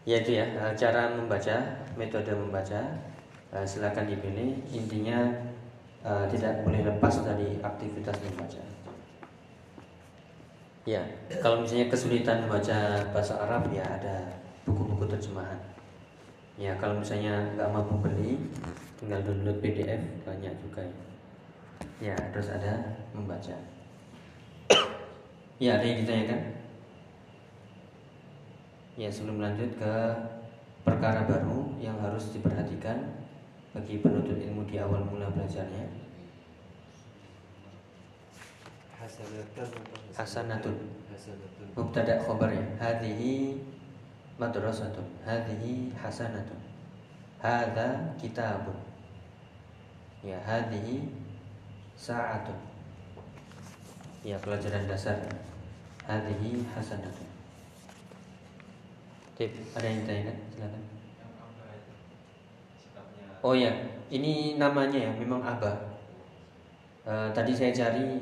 Ya 0.03 0.19
itu 0.19 0.35
ya 0.35 0.43
eh, 0.51 0.73
cara 0.75 1.15
membaca, 1.15 1.87
metode 1.95 2.35
membaca. 2.35 2.79
Eh, 3.55 3.63
Silakan 3.63 4.03
dipilih. 4.03 4.59
Intinya 4.71 5.31
eh, 6.03 6.25
tidak 6.27 6.67
boleh 6.67 6.83
lepas 6.83 7.23
dari 7.23 7.55
aktivitas 7.63 8.19
membaca. 8.27 8.63
Ya, 10.81 10.97
kalau 11.45 11.61
misalnya 11.61 11.93
kesulitan 11.93 12.41
membaca 12.49 13.05
bahasa 13.13 13.37
Arab 13.37 13.69
ya 13.69 13.85
ada 13.85 14.41
buku-buku 14.65 15.05
terjemahan. 15.05 15.61
Ya, 16.57 16.73
kalau 16.81 16.97
misalnya 16.97 17.53
nggak 17.53 17.69
mampu 17.69 18.01
beli, 18.01 18.49
tinggal 18.97 19.21
download 19.21 19.61
PDF 19.61 20.01
banyak 20.25 20.49
juga. 20.57 20.81
Ya, 22.01 22.13
ya 22.13 22.15
terus 22.33 22.49
ada 22.49 22.97
membaca. 23.13 23.53
ya, 25.61 25.77
ada 25.77 25.85
yang 25.85 26.01
ditanyakan? 26.01 26.41
Ya 28.97 29.09
sebelum 29.13 29.37
lanjut 29.37 29.77
ke 29.77 29.93
perkara 30.81 31.29
baru 31.29 31.77
yang 31.77 32.01
harus 32.01 32.33
diperhatikan 32.33 33.21
bagi 33.69 34.01
penuntut 34.01 34.41
ilmu 34.41 34.65
di 34.65 34.81
awal 34.81 35.05
mula 35.05 35.29
belajarnya. 35.29 36.01
hasanatan 39.01 39.09
apa 39.09 39.10
Hasanatun. 40.15 40.75
Mubtada 41.77 42.19
khobar 42.19 42.51
ya. 42.51 42.65
Hadhihi 42.77 43.61
madrasatun. 44.35 45.05
Hadhihi 45.23 45.93
hasanatun. 45.95 46.59
Hadza 47.41 48.13
kitabun. 48.21 48.77
Ya, 50.21 50.37
hadhihi 50.45 51.09
sa'atun. 51.97 52.57
Ya, 54.21 54.37
pelajaran 54.37 54.85
dasar. 54.85 55.17
Hadhihi 56.05 56.61
hasanatun. 56.77 57.29
Tip, 59.33 59.49
ada 59.73 59.85
yang 59.89 60.05
ditanyakan? 60.05 60.37
Silakan. 60.53 60.83
Oh 63.41 63.57
ya, 63.57 63.73
ini 64.13 64.61
namanya 64.61 65.09
ya, 65.09 65.11
memang 65.17 65.41
Abah. 65.41 65.73
Eh, 67.01 67.29
tadi 67.33 67.49
saya 67.57 67.73
cari 67.73 68.21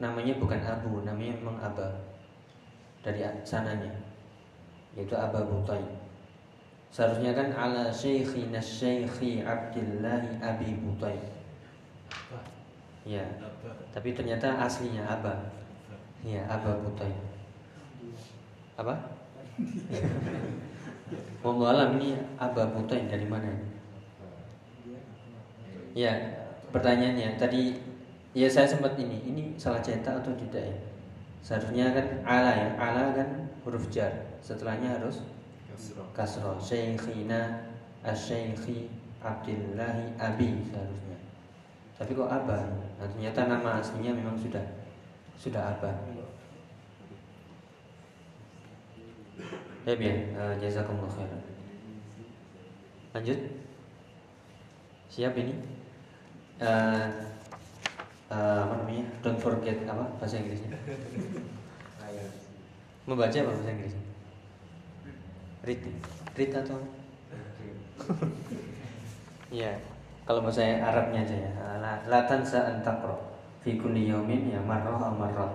namanya 0.00 0.40
bukan 0.40 0.60
Abu, 0.64 1.04
namanya 1.04 1.36
memang 1.36 1.60
Abah 1.60 1.92
dari 3.04 3.20
sananya, 3.44 3.92
yaitu 4.96 5.12
Abah 5.12 5.44
Butai. 5.44 5.84
Seharusnya 6.90 7.36
kan 7.36 7.52
ala 7.54 7.92
syekhina 7.92 8.58
syekhi 8.58 9.44
Abdillahi 9.44 10.40
Abi 10.40 10.80
Butai. 10.80 11.20
Ya, 13.04 13.22
tapi 13.92 14.16
ternyata 14.16 14.56
aslinya 14.56 15.04
Abah. 15.04 15.36
Ya, 16.24 16.48
Abah 16.48 16.80
Butai. 16.80 17.12
Apa? 18.80 18.96
Mau 21.44 21.60
alam 21.68 22.00
ini 22.00 22.16
Abah 22.40 22.72
Butai 22.72 23.04
dari 23.04 23.28
mana? 23.28 23.52
Ya, 25.92 26.12
pertanyaannya 26.72 27.36
tadi 27.36 27.89
ya 28.36 28.46
saya 28.46 28.66
sempat 28.66 28.94
ini, 28.94 29.18
ini 29.26 29.42
salah 29.58 29.82
cetak 29.82 30.22
atau 30.22 30.32
tidak 30.38 30.62
ya? 30.62 30.76
Seharusnya 31.40 31.90
kan 31.96 32.06
ala 32.22 32.52
ya, 32.52 32.68
ala 32.76 33.16
kan 33.16 33.28
huruf 33.64 33.88
jar. 33.88 34.12
Setelahnya 34.44 35.00
harus 35.00 35.24
kasroh. 36.12 36.60
Syekhina 36.60 37.72
asy-syekhi 38.04 38.92
Abdillahi 39.20 40.16
Abi 40.20 40.64
seharusnya. 40.68 41.18
Tapi 42.00 42.16
kok 42.16 42.32
Abah? 42.32 42.64
Nah, 42.96 43.08
ternyata 43.12 43.44
nama 43.44 43.80
aslinya 43.80 44.16
memang 44.16 44.36
sudah 44.40 44.64
sudah 45.36 45.76
Abah. 45.76 45.92
Ya 49.88 49.96
biar, 49.96 50.16
uh, 50.36 50.54
jazakumullah 50.60 51.08
khairan. 51.08 51.40
Lanjut. 53.16 53.40
Siap 55.10 55.34
ini? 55.34 55.56
Eh, 56.60 57.06
eh, 58.30 58.58
apa 58.64 58.74
namanya? 58.80 59.04
Don't 59.20 59.40
forget 59.40 59.84
apa 59.84 60.04
bahasa 60.18 60.40
Inggrisnya? 60.40 60.72
Membaca 63.08 63.34
apa 63.34 63.50
bahasa 63.50 63.70
Inggrisnya? 63.74 64.04
Read, 65.66 65.82
read 66.38 66.52
atau? 66.54 66.78
Ya, 69.50 69.74
kalau 70.22 70.46
bahasa 70.46 70.62
Arabnya 70.62 71.26
aja 71.26 71.34
ya. 71.34 71.50
La- 71.82 72.06
La 72.06 72.22
tansa 72.22 72.70
an 72.70 72.86
taqra 72.86 73.18
fi 73.66 73.74
kulli 73.74 74.06
yawmin 74.06 74.46
ya 74.46 74.62
marrah 74.62 74.94
aw 74.94 75.10
marrat. 75.10 75.50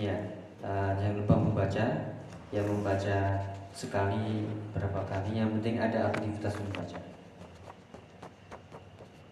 Ya, 0.00 0.16
eh, 0.64 0.90
jangan 0.96 1.20
lupa 1.20 1.34
membaca, 1.36 1.84
ya 2.48 2.62
membaca 2.64 3.16
sekali 3.74 4.46
berapa 4.72 4.96
kali 5.04 5.36
yang 5.36 5.50
penting 5.58 5.76
ada 5.82 6.08
aktivitas 6.08 6.54
membaca 6.62 6.94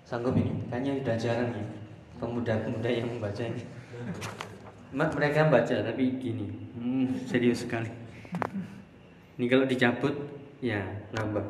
sanggup 0.03 0.35
ini 0.35 0.67
kayaknya 0.67 0.99
udah 0.99 1.17
jarang 1.17 1.51
ya 1.55 1.67
pemuda-pemuda 2.23 2.87
yang 2.87 3.11
membaca 3.19 3.43
ini. 3.43 3.67
Mereka 4.95 5.51
baca 5.51 5.77
tapi 5.83 6.23
gini. 6.23 6.47
Hmm, 6.79 7.11
serius 7.27 7.67
sekali. 7.67 7.91
Ini 9.35 9.51
kalau 9.51 9.67
dicabut 9.67 10.15
ya 10.63 10.79
nambah. 11.11 11.43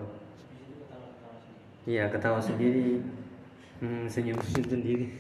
Iya 1.85 2.09
ketawa 2.09 2.41
sendiri. 2.41 3.05
Hmm, 3.85 4.09
senyum 4.09 4.41
sendiri. 4.41 5.13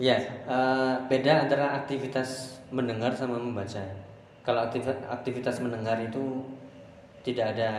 Ya 0.00 0.16
eh, 0.48 0.94
beda 1.06 1.44
antara 1.44 1.84
aktivitas 1.84 2.62
mendengar 2.72 3.12
sama 3.12 3.36
membaca. 3.36 3.82
Kalau 4.46 4.64
aktivitas, 4.64 5.04
aktivitas 5.10 5.56
mendengar 5.60 6.00
itu 6.00 6.48
tidak 7.26 7.58
ada 7.58 7.70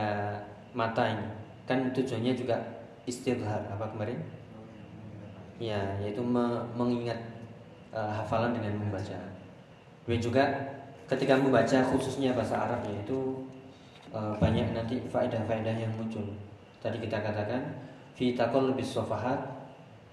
mata 0.76 1.10
ini. 1.10 1.28
Kan 1.66 1.90
tujuannya 1.96 2.36
juga 2.36 2.60
istirahat 3.08 3.70
apa 3.72 3.86
kemarin 3.96 4.45
ya 5.62 5.80
yaitu 6.04 6.22
me- 6.22 6.64
mengingat 6.76 7.18
eh, 7.96 8.12
hafalan 8.12 8.52
dengan 8.56 8.76
membaca. 8.80 9.16
Kemudian 10.04 10.22
juga 10.22 10.44
ketika 11.06 11.38
membaca 11.38 11.78
khususnya 11.94 12.34
bahasa 12.36 12.68
Arab 12.68 12.82
yaitu 12.90 13.46
eh, 14.12 14.34
banyak 14.40 14.76
nanti 14.76 15.00
faedah-faedah 15.08 15.76
yang 15.76 15.92
muncul. 15.96 16.26
Tadi 16.84 17.02
kita 17.02 17.22
katakan 17.24 17.62
fi 18.16 18.36
lebih 18.38 18.86
sofahat 18.86 19.42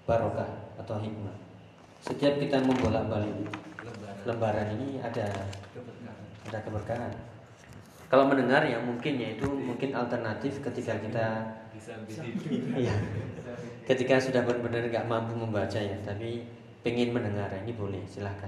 barokah 0.03 0.49
atau 0.79 0.99
hikmah. 0.99 1.37
Setiap 2.03 2.35
kita 2.35 2.59
membolak-balik 2.59 3.47
lembaran 4.27 4.67
ini 4.75 4.99
ada 4.99 5.27
Keberkahan. 5.71 6.17
ada 6.47 6.57
keberkahan 6.63 7.11
kalau 8.13 8.29
mendengar 8.29 8.61
ya 8.61 8.77
mungkin 8.77 9.17
yaitu 9.17 9.49
mungkin 9.49 9.89
alternatif 9.97 10.61
ketika 10.61 10.93
kita 11.01 11.25
Iya. 12.77 12.93
Ketika 13.83 14.21
sudah 14.21 14.45
benar-benar 14.45 14.87
nggak 14.87 15.09
mampu 15.09 15.33
membaca 15.33 15.75
ya, 15.81 15.97
tapi 16.05 16.45
pengen 16.85 17.11
mendengar 17.11 17.49
ini 17.65 17.73
boleh, 17.75 17.99
silahkan. 18.07 18.47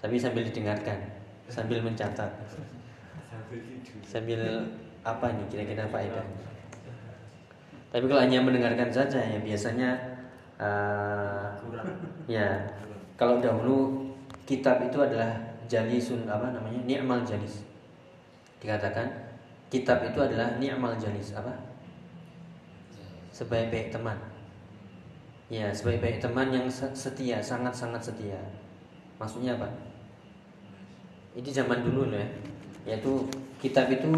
Tapi 0.00 0.18
sambil 0.18 0.42
didengarkan, 0.42 0.98
sambil 1.46 1.78
mencatat, 1.84 2.32
sambil 4.02 4.40
apa 5.04 5.26
nih 5.30 5.46
kira-kira 5.52 5.86
faedah. 5.86 6.26
Tapi 7.92 8.04
kalau 8.08 8.24
hanya 8.24 8.40
mendengarkan 8.40 8.88
saja 8.88 9.20
ya 9.20 9.38
biasanya 9.44 9.90
eh, 10.56 11.46
Kurang. 11.60 11.86
ya 12.24 12.64
kalau 13.20 13.38
dahulu 13.38 14.08
kitab 14.48 14.80
itu 14.82 14.96
adalah 14.98 15.36
jalisun 15.68 16.24
apa 16.26 16.50
namanya 16.50 16.80
ni'mal 16.88 17.22
jalis. 17.22 17.71
Dikatakan 18.62 19.10
kitab 19.66 20.06
itu 20.06 20.22
adalah 20.22 20.54
ni'mal 20.62 20.94
jalis 20.94 21.34
apa? 21.34 21.72
sebaik-baik 23.32 23.88
teman. 23.88 24.14
Ya, 25.48 25.72
sebaik-baik 25.72 26.20
teman 26.20 26.52
yang 26.52 26.68
se- 26.68 26.92
setia, 26.92 27.40
sangat-sangat 27.40 28.00
setia. 28.00 28.38
Maksudnya 29.16 29.56
apa? 29.56 29.68
Ini 31.32 31.48
zaman 31.48 31.80
dulu 31.80 32.12
ya. 32.12 32.24
Yaitu 32.84 33.24
kitab 33.56 33.88
itu 33.88 34.12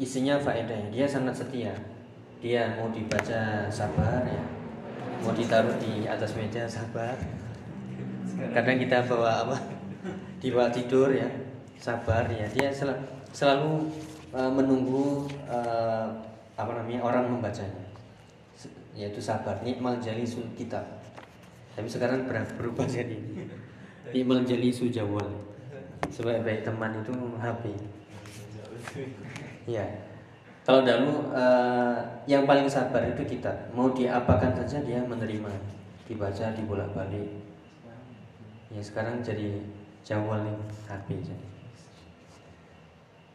isinya 0.00 0.40
faedah. 0.40 0.88
Dia 0.88 1.04
sangat 1.04 1.36
setia. 1.36 1.72
Dia 2.40 2.80
mau 2.80 2.88
dibaca 2.88 3.68
sabar 3.68 4.24
ya. 4.24 4.44
Mau 5.20 5.36
ditaruh 5.36 5.76
di 5.76 6.08
atas 6.08 6.32
meja 6.32 6.64
sabar. 6.64 7.12
Kadang 8.56 8.80
kita 8.80 9.04
bawa 9.04 9.44
apa? 9.44 9.56
Dibawa 10.40 10.72
tidur 10.72 11.12
ya. 11.12 11.28
Sabar 11.76 12.24
ya. 12.32 12.48
Dia 12.56 12.72
sel- 12.72 13.19
selalu 13.30 13.88
uh, 14.34 14.50
menunggu 14.50 15.26
uh, 15.46 16.06
apa 16.54 16.70
namanya 16.76 17.00
orang 17.04 17.24
membacanya. 17.30 17.88
Yaitu 18.94 19.22
sabar 19.22 19.62
nikmal 19.62 19.96
jalisul 20.02 20.44
kitab. 20.58 20.82
Tapi 21.78 21.86
sekarang 21.86 22.26
ber- 22.26 22.54
berubah 22.58 22.84
jadi 22.84 23.16
nikmal 24.14 24.42
jalisul 24.42 24.90
jawal. 24.90 25.26
Sebaik-baik 26.10 26.66
teman 26.66 27.00
itu 27.00 27.14
HP 27.38 27.62
ya 29.68 29.86
kalau 30.60 30.84
dahulu 30.84 31.32
eh, 31.34 31.98
yang 32.28 32.44
paling 32.44 32.68
sabar 32.68 33.02
itu 33.02 33.24
kitab. 33.26 33.56
Mau 33.72 33.90
diapakan 33.90 34.54
saja 34.54 34.78
dia 34.84 35.00
menerima. 35.02 35.50
Dibaca 36.06 36.46
dibolak-balik. 36.54 37.26
Ya 38.70 38.82
sekarang 38.82 39.24
jadi 39.24 39.62
jawal 40.06 40.46
nih 40.46 40.56
HP 40.86 41.08
jadi 41.26 41.46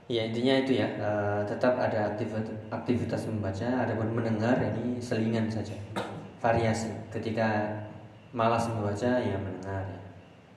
Ya 0.06 0.22
intinya 0.30 0.62
itu 0.62 0.78
ya 0.78 0.86
eh, 1.02 1.42
tetap 1.50 1.82
ada 1.82 2.14
aktivitas, 2.14 2.54
aktivitas 2.70 3.26
membaca, 3.26 3.66
ada 3.66 3.90
pun 3.98 4.14
mendengar 4.14 4.54
ini 4.62 5.02
selingan 5.02 5.50
saja 5.50 5.74
variasi. 6.38 6.94
Ketika 7.10 7.74
malas 8.30 8.70
membaca 8.70 9.18
ya 9.18 9.34
mendengar 9.34 9.82
ya. 9.82 10.00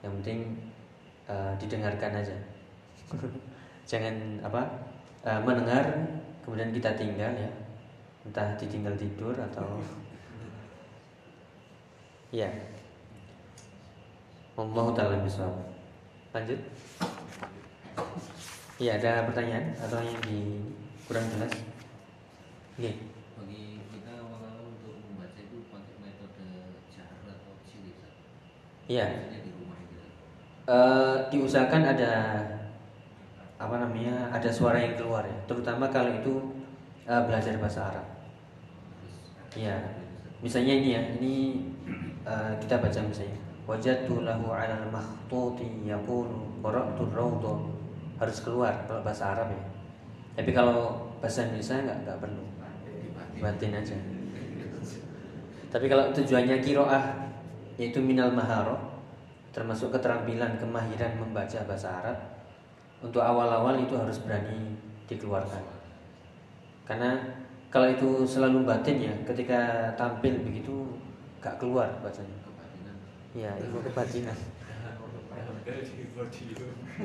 Yang 0.05 0.11
penting 0.21 0.39
eh, 1.25 1.53
didengarkan 1.57 2.21
aja. 2.21 2.35
Jangan 3.89 4.37
apa 4.45 4.61
eh, 5.25 5.41
mendengar 5.41 5.81
kemudian 6.45 6.69
kita 6.69 6.93
tinggal 6.93 7.33
ya, 7.33 7.49
entah 8.29 8.53
ditinggal 8.53 8.93
tidur 9.01 9.33
atau 9.33 9.81
ya. 12.45 12.53
Allah 14.61 14.87
taala 14.93 15.25
bisawab. 15.25 15.57
Lanjut. 16.37 16.61
Iya 18.79 18.95
ada 18.95 19.27
pertanyaan 19.27 19.75
atau 19.75 19.99
yang 19.99 20.15
di 20.23 20.63
kurang 21.03 21.27
jelas? 21.35 21.51
Oke. 22.79 22.95
bagi 23.35 23.83
kita 23.91 24.23
awal-awal 24.23 24.71
untuk 24.71 25.03
membaca 25.03 25.35
itu 25.35 25.67
pakai 25.67 25.99
metode 25.99 26.47
jahar 26.87 27.27
atau 27.27 27.59
cilik 27.67 27.99
Iya. 28.87 29.19
Maksudnya 29.19 29.41
di 29.43 29.51
rumah 29.51 29.77
gitu 29.83 29.99
Eh, 30.63 31.15
diusahakan 31.27 31.83
ada 31.91 32.13
apa 33.59 33.75
namanya 33.83 34.31
ada 34.31 34.47
suara 34.47 34.79
yang 34.79 34.95
keluar 34.95 35.27
ya, 35.27 35.35
terutama 35.43 35.91
kalau 35.91 36.15
itu 36.15 36.63
eh, 37.03 37.19
belajar 37.27 37.59
bahasa 37.59 37.91
Arab. 37.91 38.07
Iya. 39.59 39.75
Misalnya 40.39 40.79
ini 40.79 40.89
ya, 40.95 41.03
ini 41.19 41.35
eh, 42.23 42.53
kita 42.63 42.79
baca 42.79 42.99
misalnya 43.03 43.43
wajadtu 43.67 44.23
lahu 44.23 44.55
'ala 44.55 44.87
al-makhtuti 44.87 45.83
yaqulu 45.83 46.63
qara'tu 46.63 47.03
ar 47.11 47.78
harus 48.19 48.37
keluar 48.43 48.85
kalau 48.85 49.01
bahasa 49.01 49.31
Arab 49.31 49.49
ya. 49.55 49.63
Tapi 50.35 50.51
kalau 50.51 51.09
bahasa 51.23 51.47
Indonesia 51.47 51.79
nggak 51.79 51.97
nggak 52.05 52.19
perlu, 52.19 52.45
batin 53.39 53.73
aja. 53.75 53.97
Tapi 55.69 55.85
kalau 55.87 56.11
tujuannya 56.11 56.57
kiroah 56.59 57.03
yaitu 57.79 58.03
minal 58.03 58.35
maharo 58.35 58.75
termasuk 59.55 59.95
keterampilan 59.95 60.59
kemahiran 60.59 61.15
membaca 61.17 61.59
bahasa 61.65 61.87
Arab 62.03 62.17
untuk 62.99 63.23
awal-awal 63.23 63.79
itu 63.79 63.95
harus 63.95 64.19
berani 64.21 64.75
dikeluarkan. 65.07 65.63
Karena 66.83 67.15
kalau 67.69 67.87
itu 67.87 68.25
selalu 68.27 68.65
batin 68.65 68.97
ya 68.99 69.13
ketika 69.23 69.93
tampil 69.95 70.41
begitu 70.43 70.99
gak 71.39 71.55
keluar 71.61 71.87
bacanya. 72.03 72.35
Iya, 73.37 73.51
ilmu 73.61 73.85
kebatinan. 73.85 74.33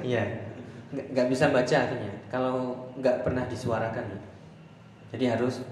Iya, 0.01 0.25
nggak 0.95 1.29
bisa 1.29 1.51
baca 1.51 1.77
artinya 1.77 2.15
kalau 2.31 2.75
nggak 2.99 3.27
pernah 3.27 3.45
disuarakan. 3.47 4.05
ya. 4.11 4.21
Jadi 5.15 5.25
harus 5.31 5.63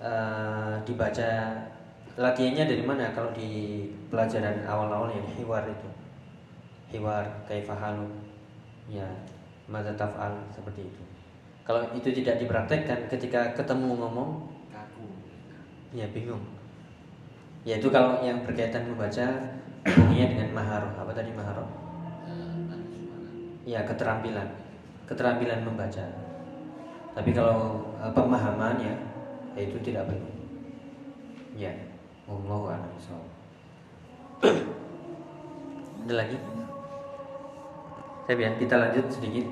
eh, 0.00 0.74
dibaca. 0.84 1.28
Latihannya 2.18 2.66
dari 2.66 2.82
mana? 2.82 3.14
Kalau 3.14 3.30
di 3.30 3.86
pelajaran 4.10 4.66
awal-awal 4.66 5.06
ya 5.14 5.22
hiwar 5.38 5.62
itu, 5.70 5.86
hiwar 6.90 7.22
kaifahalu, 7.46 8.10
ya 8.90 9.06
mata 9.70 9.94
taf'al 9.94 10.34
seperti 10.50 10.90
itu. 10.90 11.02
Kalau 11.62 11.86
itu 11.94 12.10
tidak 12.10 12.42
dipraktekkan, 12.42 13.06
ketika 13.06 13.54
ketemu 13.54 14.02
ngomong, 14.02 14.50
kaku 14.66 15.06
ya 15.94 16.10
bingung. 16.10 16.42
Yaitu 17.62 17.86
kalau 17.86 18.18
yang 18.18 18.42
berkaitan 18.42 18.90
membaca 18.90 19.54
hubungannya 19.86 20.26
dengan 20.26 20.48
maharoh. 20.58 20.92
Apa 20.98 21.12
tadi 21.14 21.30
maharoh? 21.36 21.87
Ya 23.68 23.84
keterampilan. 23.84 24.48
Keterampilan 25.04 25.60
membaca. 25.60 26.04
Tapi 27.12 27.30
kalau 27.36 27.84
eh, 28.00 28.12
pemahaman 28.16 28.80
ya 28.80 28.94
ya 29.52 29.60
itu 29.68 29.76
tidak 29.84 30.08
perlu. 30.08 30.30
Ya 31.52 31.72
Allah 32.24 32.80
a'lam 32.80 32.92
bishawab. 32.96 33.30
ada 36.08 36.14
lagi? 36.24 36.38
Saya 38.24 38.56
kita 38.56 38.74
lanjut 38.80 39.04
sedikit. 39.12 39.46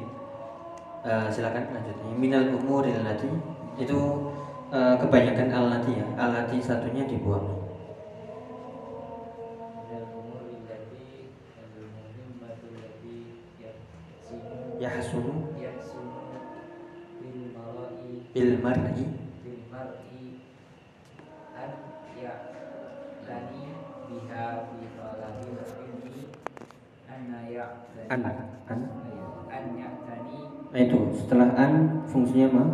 Eh, 1.05 1.29
silakan 1.29 1.77
lanjut. 1.77 1.97
Minal 2.17 2.57
umuril 2.57 3.05
lati. 3.05 3.29
Itu 3.77 4.33
eh, 4.73 4.97
kebanyakan 4.97 5.53
al-lati 5.53 5.93
ya. 6.01 6.07
Al-lati 6.17 6.57
satunya 6.57 7.05
dibuang 7.05 7.56
ya 14.77 14.93
yaksunu 14.93 15.57
bil 18.37 18.61
mar'i. 18.61 19.09
bil 19.41 19.61
mar'i. 19.73 20.45
An 21.57 21.71
ya'tani 22.21 23.65
biha 24.05 24.47
anna 27.09 27.41
ya'tani 27.49 28.13
an 28.13 28.21
an. 28.69 28.81
An. 29.49 29.65
Ya'tani 29.81 30.39
nah, 30.69 30.77
itu. 30.85 31.01
Setelah 31.17 31.49
an 31.57 32.05
fungsinya 32.13 32.49
ma 32.53 32.65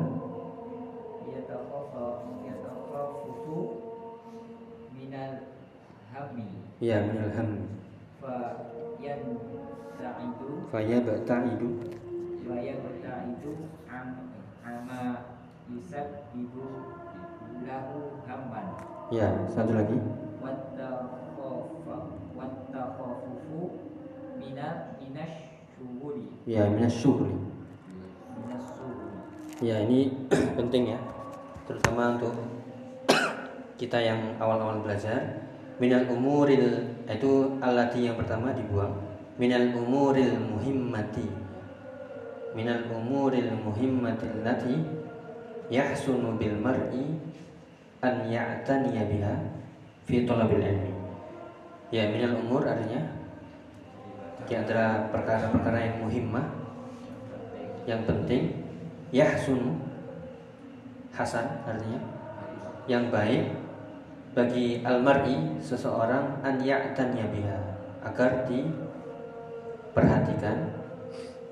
Yatakhafufu 2.44 3.56
minal 4.92 5.52
hammi. 6.12 6.46
Ya 6.80 7.00
minal 7.04 7.32
ham 7.32 7.72
fa 10.72 10.80
yanta'idu 10.80 11.92
ama 15.72 15.80
yusabbibu 15.80 16.68
lahu 17.64 18.20
hamman 18.28 18.76
ya 19.08 19.32
satu 19.48 19.72
lagi. 19.72 19.96
Wattakhafufu 22.32 23.78
mina 24.36 24.98
minas 25.00 25.32
syuhuri. 25.72 26.28
Ya 26.44 26.68
minas 26.68 26.92
syuhuri. 26.92 27.36
Ya 29.62 29.78
ini 29.86 30.10
penting 30.58 30.90
ya 30.90 30.98
Terutama 31.70 32.18
untuk 32.18 32.34
kita 33.80 33.96
yang 34.02 34.34
awal-awal 34.42 34.82
belajar. 34.82 35.46
Minal 35.78 36.10
umuril 36.10 36.98
Itu 37.06 37.62
alati 37.62 38.10
yang 38.10 38.18
pertama 38.18 38.50
dibuang. 38.50 38.90
Minal 39.38 39.70
umuril 39.78 40.34
muhimmati. 40.34 41.30
Minal 42.58 42.90
umuril 42.90 43.54
muhimmati 43.62 44.26
Lati 44.42 45.02
Yahsunu 45.72 46.36
bil 46.36 46.60
mar'i 46.60 47.16
An 48.04 48.28
ya'taniya 48.28 49.08
biha 49.08 49.34
Fi 50.04 50.28
tolabil 50.28 50.60
ilmi. 50.60 50.92
Ya 51.88 52.12
minal 52.12 52.36
umur 52.36 52.68
artinya 52.68 53.00
Di 54.44 54.60
antara 54.60 55.08
perkara-perkara 55.08 55.78
yang 55.80 55.96
muhimmah 56.04 56.44
Yang 57.88 58.04
penting 58.04 58.62
yahsunu 59.12 59.76
hasan 61.12 61.44
artinya 61.68 62.00
yang 62.88 63.12
baik 63.12 63.52
bagi 64.32 64.80
almar'i 64.80 65.60
seseorang 65.60 66.40
an 66.40 66.56
ya'tanya 66.56 67.28
biha 67.28 67.60
agar 68.00 68.48
diperhatikan 68.48 70.72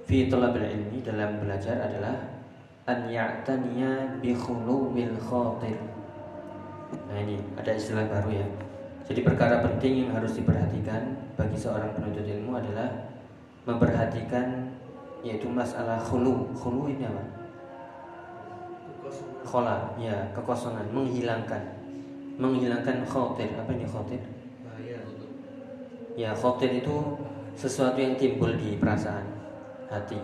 fi 0.08 0.32
talabil 0.32 0.64
ilmi 0.64 1.04
dalam 1.04 1.44
belajar 1.44 1.76
adalah 1.76 2.39
an 2.86 3.08
ya'taniya 3.08 4.20
bi 4.20 4.32
khuluwil 4.36 5.16
khatir. 5.20 5.76
Nah 7.08 7.16
ini 7.20 7.40
ada 7.56 7.70
istilah 7.74 8.06
baru 8.08 8.30
ya. 8.40 8.46
Jadi 9.10 9.20
perkara 9.26 9.64
penting 9.64 10.06
yang 10.06 10.10
harus 10.14 10.38
diperhatikan 10.38 11.18
bagi 11.34 11.58
seorang 11.58 11.90
penuntut 11.96 12.22
ilmu 12.22 12.54
adalah 12.54 12.88
memperhatikan 13.66 14.70
yaitu 15.26 15.50
masalah 15.50 15.98
khulu. 16.00 16.48
Khulu 16.54 16.88
ini 16.88 17.04
apa? 17.04 17.24
Khola 19.42 19.90
ya 19.98 20.30
kekosongan 20.36 20.88
menghilangkan. 20.94 21.62
Menghilangkan 22.40 23.04
khotir 23.04 23.52
apa 23.58 23.70
ini 23.74 23.84
khotir 23.84 24.22
ya 26.20 26.36
khotir 26.36 26.84
itu 26.84 27.16
sesuatu 27.56 27.96
yang 27.96 28.12
timbul 28.20 28.52
di 28.52 28.76
perasaan 28.76 29.24
hati. 29.88 30.20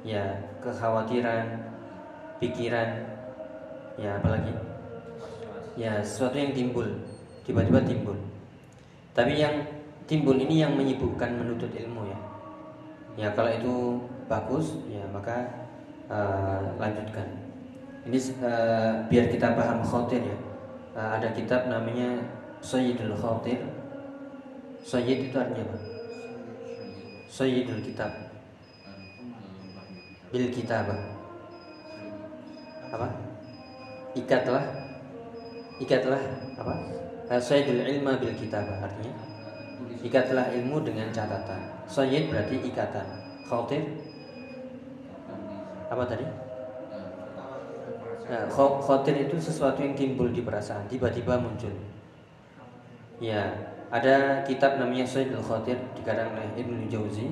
Ya 0.00 0.24
kekhawatiran 0.60 1.60
pikiran 2.40 2.88
ya 4.00 4.16
apalagi 4.16 4.52
ya 5.76 6.00
sesuatu 6.00 6.36
yang 6.36 6.52
timbul 6.52 6.86
tiba-tiba 7.44 7.80
timbul. 7.84 8.16
Tapi 9.10 9.40
yang 9.40 9.66
timbul 10.06 10.38
ini 10.38 10.62
yang 10.62 10.78
menyibukkan 10.78 11.34
menuntut 11.34 11.72
ilmu 11.74 12.06
ya. 12.08 12.18
Ya 13.18 13.28
kalau 13.34 13.50
itu 13.50 13.74
bagus 14.30 14.78
ya 14.86 15.02
maka 15.10 15.66
uh, 16.06 16.78
lanjutkan. 16.78 17.26
Ini 18.06 18.18
uh, 18.40 19.04
biar 19.10 19.28
kita 19.28 19.58
paham 19.58 19.82
khotir 19.82 20.22
ya. 20.22 20.38
Uh, 20.94 21.18
ada 21.18 21.30
kitab 21.34 21.68
namanya 21.68 22.18
Sayyidul 22.60 23.14
Khotir 23.14 23.62
Sayyid 24.80 25.28
itu 25.28 25.36
artinya 25.36 25.64
apa? 25.68 25.78
Sayyidul 27.28 27.84
Kitab 27.84 28.29
Bil 30.30 30.48
Kitabah 30.50 30.98
Apa? 32.90 33.08
Ikatlah 34.14 34.64
Ikatlah 35.82 36.22
apa? 36.58 36.74
Sayyidul 37.38 37.86
Ilma 37.86 38.18
Bil 38.18 38.34
Kitabah 38.34 38.78
Artinya 38.82 39.14
Ikatlah 40.00 40.54
ilmu 40.54 40.86
dengan 40.86 41.10
catatan 41.10 41.60
Sayyid 41.90 42.30
berarti 42.30 42.56
ikatan 42.62 43.06
Khotir 43.46 43.82
Apa 45.90 46.06
tadi? 46.06 46.50
Nah, 48.30 48.46
khotir 48.54 49.26
itu 49.26 49.34
sesuatu 49.42 49.82
yang 49.82 49.98
timbul 49.98 50.30
di 50.30 50.46
perasaan, 50.46 50.86
tiba-tiba 50.86 51.34
muncul. 51.34 51.74
Ya, 53.18 53.50
ada 53.90 54.46
kitab 54.46 54.78
namanya 54.78 55.02
Sayyidul 55.02 55.42
Khotir 55.42 55.74
dikarang 55.98 56.38
oleh 56.38 56.46
Ibnu 56.54 56.86
Jauzi. 56.86 57.26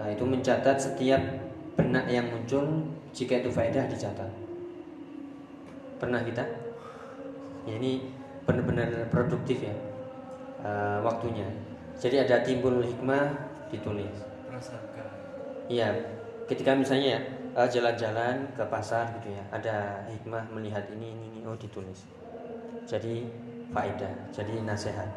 Nah, 0.00 0.08
itu 0.08 0.24
mencatat 0.24 0.80
setiap 0.80 1.20
benak 1.74 2.06
yang 2.10 2.26
muncul 2.30 2.62
jika 3.14 3.42
itu 3.42 3.50
faedah 3.50 3.86
dicatat. 3.90 4.30
Pernah 5.98 6.22
kita? 6.22 6.44
Ya, 7.64 7.80
ini 7.80 8.10
benar-benar 8.44 9.08
produktif 9.08 9.64
ya 9.64 9.74
uh, 10.60 10.98
waktunya. 11.00 11.46
Jadi 11.96 12.26
ada 12.26 12.42
timbul 12.42 12.82
hikmah 12.82 13.32
ditulis. 13.70 14.12
prasangka 14.50 15.02
Iya, 15.70 15.96
ketika 16.44 16.76
misalnya 16.76 17.16
ya 17.16 17.20
uh, 17.56 17.68
jalan-jalan 17.70 18.44
ke 18.52 18.64
pasar 18.68 19.08
gitu 19.20 19.32
ya, 19.32 19.42
ada 19.48 20.04
hikmah 20.12 20.44
melihat 20.52 20.84
ini 20.92 21.16
ini, 21.16 21.26
ini 21.32 21.40
oh 21.48 21.56
ditulis. 21.56 22.04
Jadi 22.84 23.24
faedah, 23.72 24.12
jadi 24.28 24.60
nasihat. 24.60 25.08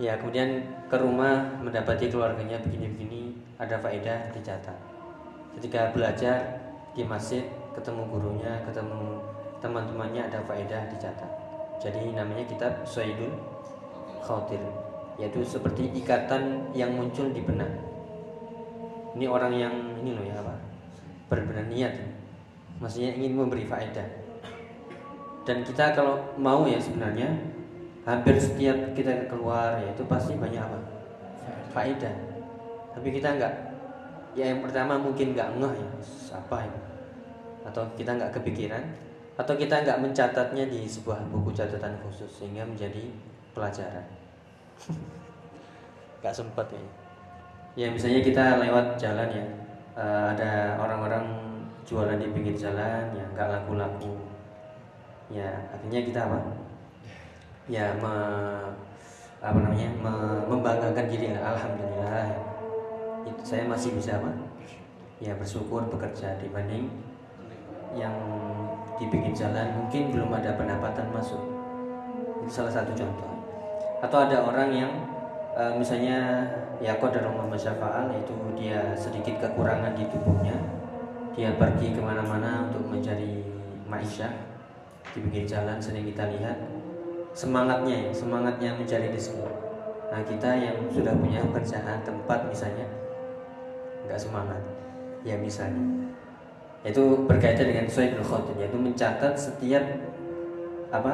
Ya, 0.00 0.16
kemudian 0.16 0.64
ke 0.88 0.96
rumah 0.96 1.60
mendapati 1.60 2.08
keluarganya 2.08 2.56
begini-begini, 2.64 3.36
ada 3.60 3.76
faedah 3.76 4.32
dicatat. 4.32 4.89
Ketika 5.58 5.90
belajar 5.90 6.36
di 6.94 7.02
masjid, 7.02 7.42
ketemu 7.74 8.06
gurunya, 8.10 8.62
ketemu 8.66 9.18
teman-temannya 9.58 10.26
ada 10.30 10.40
faedah 10.46 10.88
dicatat. 10.90 11.30
Jadi 11.80 12.12
namanya 12.12 12.44
kitab 12.44 12.84
Sayyidul 12.84 13.32
Khatir, 14.20 14.60
yaitu 15.16 15.40
seperti 15.40 15.88
ikatan 15.96 16.70
yang 16.76 16.92
muncul 16.92 17.32
di 17.32 17.40
benak. 17.40 17.68
Ini 19.16 19.26
orang 19.26 19.52
yang 19.56 19.74
ini 20.00 20.14
loh 20.14 20.24
ya 20.24 20.38
apa? 20.38 20.54
Benar-benar 21.32 21.66
niat. 21.72 21.94
Maksudnya 22.78 23.16
ingin 23.16 23.36
memberi 23.36 23.64
faedah. 23.64 24.06
Dan 25.44 25.64
kita 25.64 25.96
kalau 25.96 26.20
mau 26.36 26.68
ya 26.68 26.76
sebenarnya 26.76 27.32
hampir 28.04 28.36
setiap 28.40 28.76
kita 28.96 29.28
keluar 29.28 29.80
ya 29.80 29.92
itu 29.92 30.04
pasti 30.04 30.36
banyak 30.36 30.60
apa? 30.60 30.78
Faedah. 31.72 32.14
Tapi 32.92 33.08
kita 33.08 33.40
nggak 33.40 33.54
ya 34.34 34.44
yang 34.54 34.60
pertama 34.62 34.94
mungkin 34.94 35.34
nggak 35.34 35.58
ngeh 35.58 35.74
ya 35.78 35.88
apa 36.38 36.56
itu 36.66 36.80
atau 37.66 37.82
kita 37.98 38.10
nggak 38.16 38.32
kepikiran 38.40 38.84
atau 39.40 39.54
kita 39.56 39.80
nggak 39.84 40.00
mencatatnya 40.04 40.68
di 40.68 40.84
sebuah 40.84 41.24
buku 41.32 41.52
catatan 41.56 41.96
khusus 42.04 42.28
sehingga 42.28 42.60
menjadi 42.60 43.08
pelajaran. 43.56 44.04
Nggak 46.20 46.34
sempat 46.36 46.68
ya. 46.68 46.84
Ya 47.72 47.86
misalnya 47.88 48.20
kita 48.20 48.60
lewat 48.60 49.00
jalan 49.00 49.32
ya 49.32 49.44
eh, 49.96 50.24
ada 50.36 50.76
orang-orang 50.76 51.24
jualan 51.88 52.20
di 52.20 52.28
pinggir 52.36 52.52
jalan 52.52 53.08
ya 53.16 53.24
nggak 53.32 53.48
laku-laku. 53.48 54.20
Ya 55.32 55.48
akhirnya 55.72 56.04
kita 56.04 56.20
apa? 56.28 56.36
Ya 57.64 57.96
me- 57.96 58.68
apa 59.40 59.56
namanya 59.56 59.88
me- 60.04 60.44
membanggakan 60.52 61.08
diri. 61.08 61.32
Lah 61.32 61.56
alhamdulillah 61.56 62.49
itu 63.26 63.42
saya 63.44 63.64
masih 63.68 63.92
bisa 63.96 64.16
apa? 64.16 64.32
Ya 65.20 65.36
bersyukur 65.36 65.84
bekerja 65.92 66.40
dibanding 66.40 66.88
yang 67.92 68.14
di 68.96 69.04
pinggir 69.08 69.32
jalan. 69.36 69.76
Mungkin 69.76 70.12
belum 70.14 70.30
ada 70.32 70.56
pendapatan 70.56 71.12
masuk. 71.12 71.40
Itu 72.40 72.48
salah 72.48 72.72
satu 72.72 72.92
contoh. 72.96 73.30
Atau 74.00 74.18
ada 74.24 74.40
orang 74.40 74.72
yang 74.72 74.92
eh, 75.56 75.72
misalnya 75.76 76.48
ya 76.80 76.96
qadarullah 76.96 77.44
masyafa'al 77.52 78.08
yaitu 78.16 78.32
dia 78.56 78.96
sedikit 78.96 79.36
kekurangan 79.44 79.92
di 79.92 80.08
tubuhnya. 80.08 80.56
Dia 81.36 81.54
pergi 81.56 81.94
ke 81.94 82.00
mana-mana 82.00 82.68
untuk 82.68 82.88
mencari 82.88 83.44
maisha 83.86 84.28
di 85.12 85.18
pinggir 85.20 85.44
jalan 85.44 85.76
sering 85.76 86.08
kita 86.08 86.28
lihat. 86.32 86.56
Semangatnya 87.36 88.08
ya 88.08 88.10
semangatnya 88.10 88.74
mencari 88.74 89.12
rezeki. 89.12 89.46
Nah 90.10 90.20
kita 90.26 90.50
yang 90.58 90.76
sudah 90.90 91.14
punya 91.14 91.38
kerjaan 91.54 92.02
tempat 92.02 92.42
misalnya 92.50 92.99
nggak 94.10 94.18
semangat. 94.18 94.58
Ya 95.22 95.38
misalnya. 95.38 96.10
Itu 96.82 97.30
berkaitan 97.30 97.70
dengan 97.70 97.86
Sayyidul 97.86 98.26
Khotim 98.26 98.58
yaitu 98.58 98.74
mencatat 98.74 99.38
setiap 99.38 99.84
apa 100.90 101.12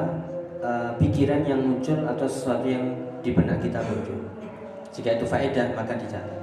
eh, 0.65 0.91
pikiran 0.97 1.45
yang 1.45 1.61
muncul 1.61 2.01
atau 2.09 2.25
sesuatu 2.25 2.65
yang 2.65 2.97
di 3.21 3.37
benak 3.37 3.61
kita 3.61 3.77
muncul. 3.85 4.17
Jika 4.89 5.21
itu 5.21 5.29
faedah 5.29 5.77
maka 5.77 5.93
dicatat. 5.93 6.41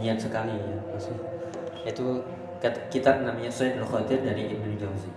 Niat 0.00 0.16
sekali 0.16 0.56
ya 0.56 0.80
maksudnya 0.88 1.28
itu 1.84 2.24
kitab 2.88 3.20
namanya 3.20 3.52
Sayyidul 3.52 3.84
Khotim 3.84 4.24
dari 4.24 4.48
Ibnu 4.48 4.80
Jauzi. 4.80 5.12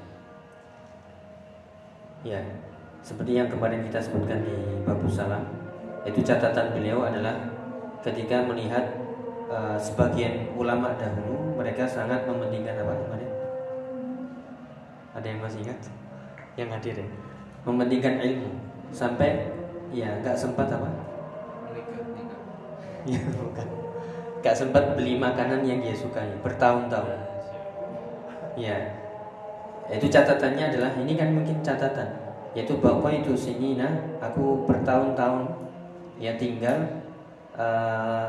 Ya 2.27 2.43
seperti 3.03 3.35
yang 3.35 3.47
kemarin 3.51 3.83
kita 3.87 3.99
sebutkan 3.99 4.43
di 4.43 4.55
Babu 4.87 5.07
Salam 5.11 5.43
itu 6.03 6.19
catatan 6.23 6.71
beliau 6.75 7.03
adalah 7.03 7.35
ketika 8.03 8.43
melihat 8.43 8.91
eh, 9.49 9.77
sebagian 9.79 10.53
ulama 10.55 10.95
dahulu 10.95 11.57
mereka 11.59 11.83
sangat 11.87 12.23
mementingkan 12.27 12.79
apa 12.79 12.93
kemarin 13.03 13.33
ada 15.13 15.27
yang 15.29 15.41
masih 15.45 15.59
ingat? 15.61 15.79
Yang 16.57 16.69
hadir 16.77 16.95
ya? 17.05 17.07
Mementingkan 17.69 18.15
ilmu. 18.17 18.49
Sampai 18.89 19.49
ya 19.93 20.09
nggak 20.21 20.37
sempat 20.37 20.67
apa? 20.69 20.89
Ya 23.03 23.19
nggak 24.43 24.55
sempat 24.55 24.99
beli 24.99 25.15
makanan 25.15 25.63
yang 25.63 25.79
dia 25.79 25.95
sukai 25.95 26.33
bertahun-tahun. 26.43 27.19
Ya. 28.59 28.75
Itu 29.87 30.07
catatannya 30.07 30.71
adalah 30.73 30.91
ini 30.99 31.13
kan 31.15 31.31
mungkin 31.31 31.59
catatan 31.63 32.23
yaitu 32.53 32.77
bahwa 32.77 33.09
itu 33.09 33.33
sini 33.33 33.81
nah 33.81 33.89
aku 34.21 34.61
bertahun-tahun 34.69 35.49
ya 36.21 36.37
tinggal 36.37 36.85
eh, 37.57 38.27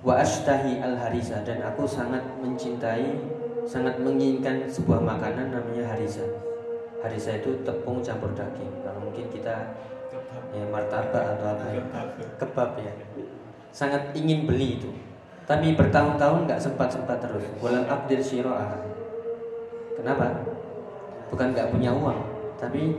wa 0.00 0.16
ashtahi 0.16 0.80
al 0.80 0.96
harisa 0.96 1.44
dan 1.44 1.60
aku 1.60 1.84
sangat 1.84 2.24
mencintai 2.40 3.20
sangat 3.68 4.00
menginginkan 4.00 4.64
sebuah 4.66 4.98
makanan 4.98 5.52
namanya 5.52 5.94
harisa. 5.94 6.24
Harisa 7.00 7.38
itu 7.38 7.54
tepung 7.64 8.02
campur 8.02 8.32
daging. 8.34 8.72
Kalau 8.84 9.00
mungkin 9.00 9.28
kita 9.32 9.72
ya 10.50 10.64
martabak 10.68 11.38
atau 11.38 11.46
apa 11.54 11.64
ya? 11.70 11.80
Kebab. 11.80 12.08
kebab 12.36 12.70
ya. 12.80 12.92
Sangat 13.70 14.10
ingin 14.16 14.44
beli 14.44 14.80
itu. 14.80 14.90
Tapi 15.46 15.74
bertahun-tahun 15.78 16.50
nggak 16.50 16.60
sempat 16.60 16.90
sempat 16.90 17.22
terus. 17.22 17.46
Walam 17.62 17.86
abdir 17.86 18.18
syira'ah 18.18 18.74
kenapa? 20.00 20.26
Bukan 21.30 21.54
nggak 21.54 21.70
punya 21.70 21.94
uang. 21.94 22.20
Tapi 22.58 22.96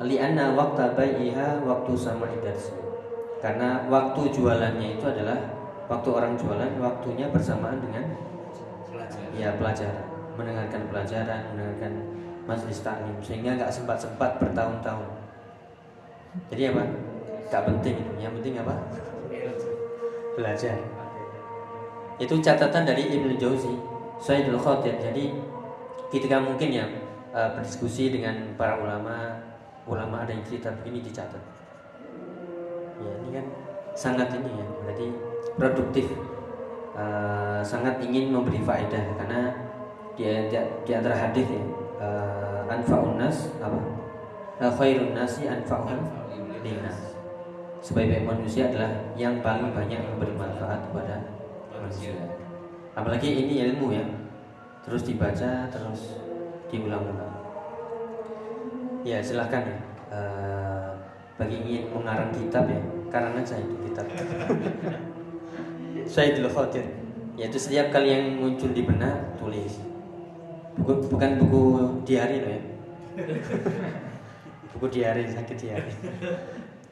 lianna 0.00 0.56
waktu 0.56 0.96
bai'iha 0.96 1.60
waktu 1.66 1.92
sama 1.92 2.24
idarsi. 2.30 2.72
Karena 3.40 3.84
waktu 3.88 4.32
jualannya 4.32 5.00
itu 5.00 5.04
adalah 5.04 5.59
waktu 5.90 6.08
orang 6.14 6.38
jualan 6.38 6.72
waktunya 6.78 7.26
bersamaan 7.34 7.82
dengan 7.82 8.14
Pelajar. 8.86 9.26
ya 9.34 9.50
pelajaran. 9.58 10.06
Mendengarkan 10.38 10.82
pelajaran 10.86 11.42
mendengarkan 11.52 11.92
majelis 12.46 12.80
taklim. 12.86 13.18
Sehingga 13.18 13.58
nggak 13.58 13.74
sempat 13.74 13.98
sempat 13.98 14.38
bertahun-tahun. 14.38 15.10
Jadi 16.54 16.62
apa? 16.70 16.82
Nggak 17.50 17.64
penting. 17.66 17.96
Itu 17.98 18.12
yang 18.22 18.32
penting 18.38 18.54
apa? 18.62 18.74
Belajar. 20.38 20.78
Itu 22.22 22.38
catatan 22.38 22.86
dari 22.86 23.10
Ibnu 23.10 23.34
Jauzi 23.34 23.90
Sayyidul 24.20 24.60
Khatib 24.60 25.00
jadi 25.00 25.32
ketika 26.12 26.36
mungkin 26.36 26.68
ya 26.68 26.84
eh, 27.32 27.48
berdiskusi 27.56 28.12
dengan 28.12 28.52
para 28.60 28.76
ulama 28.76 29.40
ulama 29.88 30.22
ada 30.22 30.36
yang 30.36 30.44
cerita 30.44 30.68
begini 30.76 31.00
dicatat. 31.00 31.40
Ya 33.00 33.10
ini 33.24 33.30
kan 33.32 33.46
sangat 34.00 34.32
ini 34.32 34.48
ya 34.56 34.66
berarti 34.80 35.06
produktif. 35.60 36.08
Eh, 36.96 37.60
sangat 37.60 38.00
ingin 38.00 38.32
memberi 38.32 38.64
faedah 38.64 39.04
karena 39.20 39.52
di, 40.16 40.24
di, 40.48 40.56
di 40.84 40.92
antara 40.92 41.16
hadis 41.16 41.48
ya 41.48 41.62
uh, 42.00 42.72
anfa'un 42.72 43.20
nas 43.20 43.52
apa? 43.60 43.76
Eh, 44.60 44.72
khairun 44.72 45.12
nasi 45.12 45.44
anfa'un 45.48 46.00
linnas. 46.64 47.16
Sebaik-baik 47.80 48.28
manusia 48.28 48.68
adalah 48.68 48.92
yang 49.16 49.40
paling 49.40 49.72
banyak 49.72 49.96
memberi 49.96 50.36
manfaat 50.36 50.80
kepada 50.88 51.16
manusia. 51.72 52.12
Apalagi 52.92 53.48
ini 53.48 53.64
ilmu 53.70 53.96
ya 53.96 54.04
terus 54.84 55.04
dibaca 55.04 55.68
terus 55.68 56.20
diulang-ulang. 56.68 57.32
Ya 59.04 59.20
silahkan 59.24 59.64
ya. 59.64 59.78
Eh, 60.10 60.90
bagi 61.40 61.56
ingin 61.64 61.96
mengarang 61.96 62.28
kitab 62.36 62.68
ya 62.68 62.99
karangan 63.10 63.44
saya 63.44 63.66
itu 63.66 63.76
kitab 63.90 64.06
Khatir 66.54 66.86
yaitu 67.40 67.56
setiap 67.56 67.88
kali 67.88 68.12
yang 68.12 68.36
muncul 68.36 68.68
di 68.68 68.84
benak 68.84 69.40
tulis. 69.40 69.80
Buku, 70.76 71.08
bukan 71.08 71.40
buku 71.40 71.62
diari 72.04 72.36
loh 72.44 72.52
ya. 72.52 72.62
Buku 74.76 74.86
diari 74.92 75.24
sakit 75.24 75.56
diari. 75.56 75.92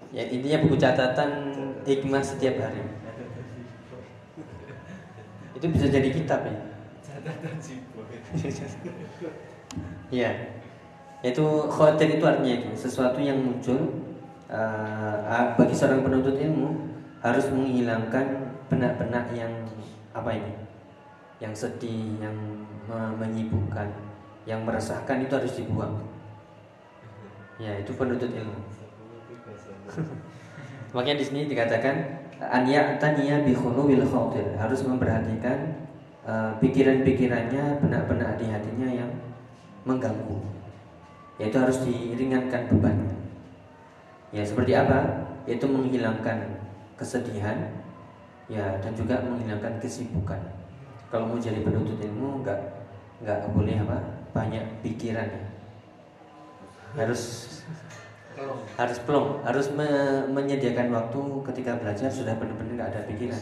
Ya 0.08 0.24
intinya 0.24 0.64
buku 0.64 0.80
catatan 0.80 1.52
hikmah 1.84 2.24
setiap 2.24 2.56
hari. 2.64 2.80
Itu 5.52 5.68
bisa 5.68 5.92
jadi 5.92 6.08
kitab 6.08 6.48
ya. 6.48 6.56
Catatan 7.04 7.60
sibuk. 7.60 8.08
ya 10.08 10.32
itu 11.20 11.44
khawatir 11.68 12.16
itu 12.16 12.24
artinya 12.24 12.54
itu 12.62 12.70
sesuatu 12.72 13.20
yang 13.20 13.36
muncul 13.42 14.07
eh, 14.48 15.44
bagi 15.54 15.74
seorang 15.76 16.00
penuntut 16.00 16.36
ilmu 16.40 16.72
harus 17.20 17.46
menghilangkan 17.52 18.56
benak-benak 18.72 19.28
yang 19.36 19.52
apa 20.16 20.30
ini? 20.32 20.52
Yang 21.38 21.68
sedih 21.68 22.18
yang 22.18 22.36
me- 22.88 23.14
menyibukkan 23.20 23.88
yang 24.48 24.64
meresahkan 24.64 25.20
itu 25.20 25.32
harus 25.36 25.52
dibuang. 25.60 26.00
Ya 27.60 27.76
itu 27.76 27.92
penuntut 27.92 28.32
ilmu. 28.32 28.58
Makanya 30.96 31.20
di 31.20 31.24
sini 31.24 31.40
dikatakan 31.44 31.96
anya 32.40 32.96
tania 32.96 33.44
bi 33.44 33.52
khuluwil 33.52 34.08
khawatir 34.08 34.56
harus 34.56 34.80
memperhatikan 34.88 35.76
eh, 36.24 36.52
pikiran-pikirannya 36.64 37.84
benak-benak 37.84 38.40
di 38.40 38.46
hatinya 38.48 38.88
yang 38.88 39.10
mengganggu. 39.84 40.40
Yaitu 41.38 41.54
harus 41.60 41.84
diringankan 41.84 42.66
bebannya 42.72 43.17
ya 44.34 44.42
seperti 44.44 44.72
apa? 44.76 44.98
Yaitu 45.48 45.64
menghilangkan 45.64 46.60
kesedihan 46.98 47.56
ya 48.48 48.76
dan 48.80 48.92
juga 48.92 49.20
menghilangkan 49.24 49.80
kesibukan. 49.80 50.40
Kalau 51.08 51.24
mau 51.24 51.40
jadi 51.40 51.64
penuntut 51.64 51.96
ilmu 51.96 52.44
nggak 52.44 52.60
nggak 53.24 53.38
boleh 53.56 53.80
apa? 53.80 53.98
Banyak 54.36 54.84
pikiran 54.84 55.24
ya. 55.24 55.44
Harus 56.96 57.22
Tolong. 58.36 58.60
harus 58.76 58.98
plong. 59.08 59.28
Harus 59.44 59.66
me- 59.72 60.28
menyediakan 60.28 60.92
waktu 60.92 61.20
ketika 61.52 61.80
belajar 61.80 62.08
sudah 62.12 62.36
benar-benar 62.36 62.72
nggak 62.76 62.90
ada 62.92 63.00
pikiran. 63.08 63.40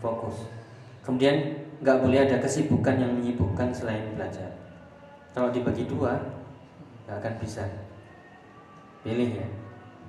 Fokus. 0.00 0.48
Kemudian 1.04 1.60
nggak 1.84 2.00
boleh 2.00 2.24
ada 2.24 2.40
kesibukan 2.40 2.96
yang 2.96 3.12
menyibukkan 3.12 3.68
selain 3.76 4.16
belajar. 4.16 4.48
Kalau 5.36 5.52
dibagi 5.52 5.84
dua 5.84 6.16
nggak 7.04 7.20
akan 7.20 7.34
bisa. 7.36 7.68
Pilih 9.04 9.36
ya 9.36 9.48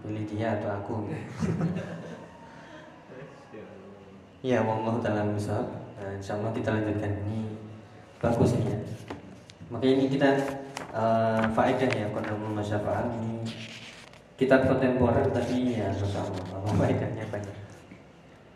pilih 0.05 0.25
dia 0.29 0.61
atau 0.61 0.69
aku 0.69 0.93
ya 4.45 4.61
wallahu 4.61 5.01
taala 5.01 5.25
misal 5.25 5.65
nah, 5.97 6.13
insya 6.13 6.37
Allah 6.37 6.53
kita 6.53 6.69
lanjutkan 6.69 7.17
ini. 7.25 7.57
Bagus 8.21 8.53
ini 8.53 8.69
ya. 8.69 8.79
Makanya 9.73 9.93
ini 9.97 10.05
kita 10.13 10.29
eh, 10.93 11.43
faedah 11.49 11.89
ya 11.89 12.07
kondomul 12.13 12.53
masyafa'al 12.53 13.09
ini. 13.17 13.41
Kitab 14.37 14.69
kontemporer 14.69 15.25
tapi 15.33 15.73
ya 15.73 15.89
masya 15.89 16.21
Allah 16.21 16.73
faedahnya 16.77 17.25
banyak. 17.33 17.57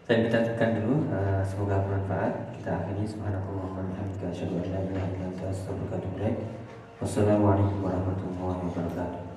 Saya 0.05 0.25
minta 0.25 0.39
tekan 0.45 0.77
dulu 0.77 1.09
eh, 1.09 1.41
semoga 1.41 1.81
bermanfaat. 1.81 2.53
Kita 2.61 2.69
akhiri. 2.85 3.09
Subhanallahi 3.09 3.73
wa 3.73 3.81
bihamdika 3.81 4.25
asyhadu 4.29 4.61
an 4.61 4.67
la 4.69 4.79
ilaha 4.85 5.07
illa 5.09 5.25
anta 5.25 5.45
astaghfiruka 5.49 5.97
wa 5.97 5.97
atubu 5.97 6.15
ilaik. 6.21 6.37
Wassalamualaikum 7.01 7.79
warahmatullahi 7.81 8.61
wabarakatuh 8.69 9.28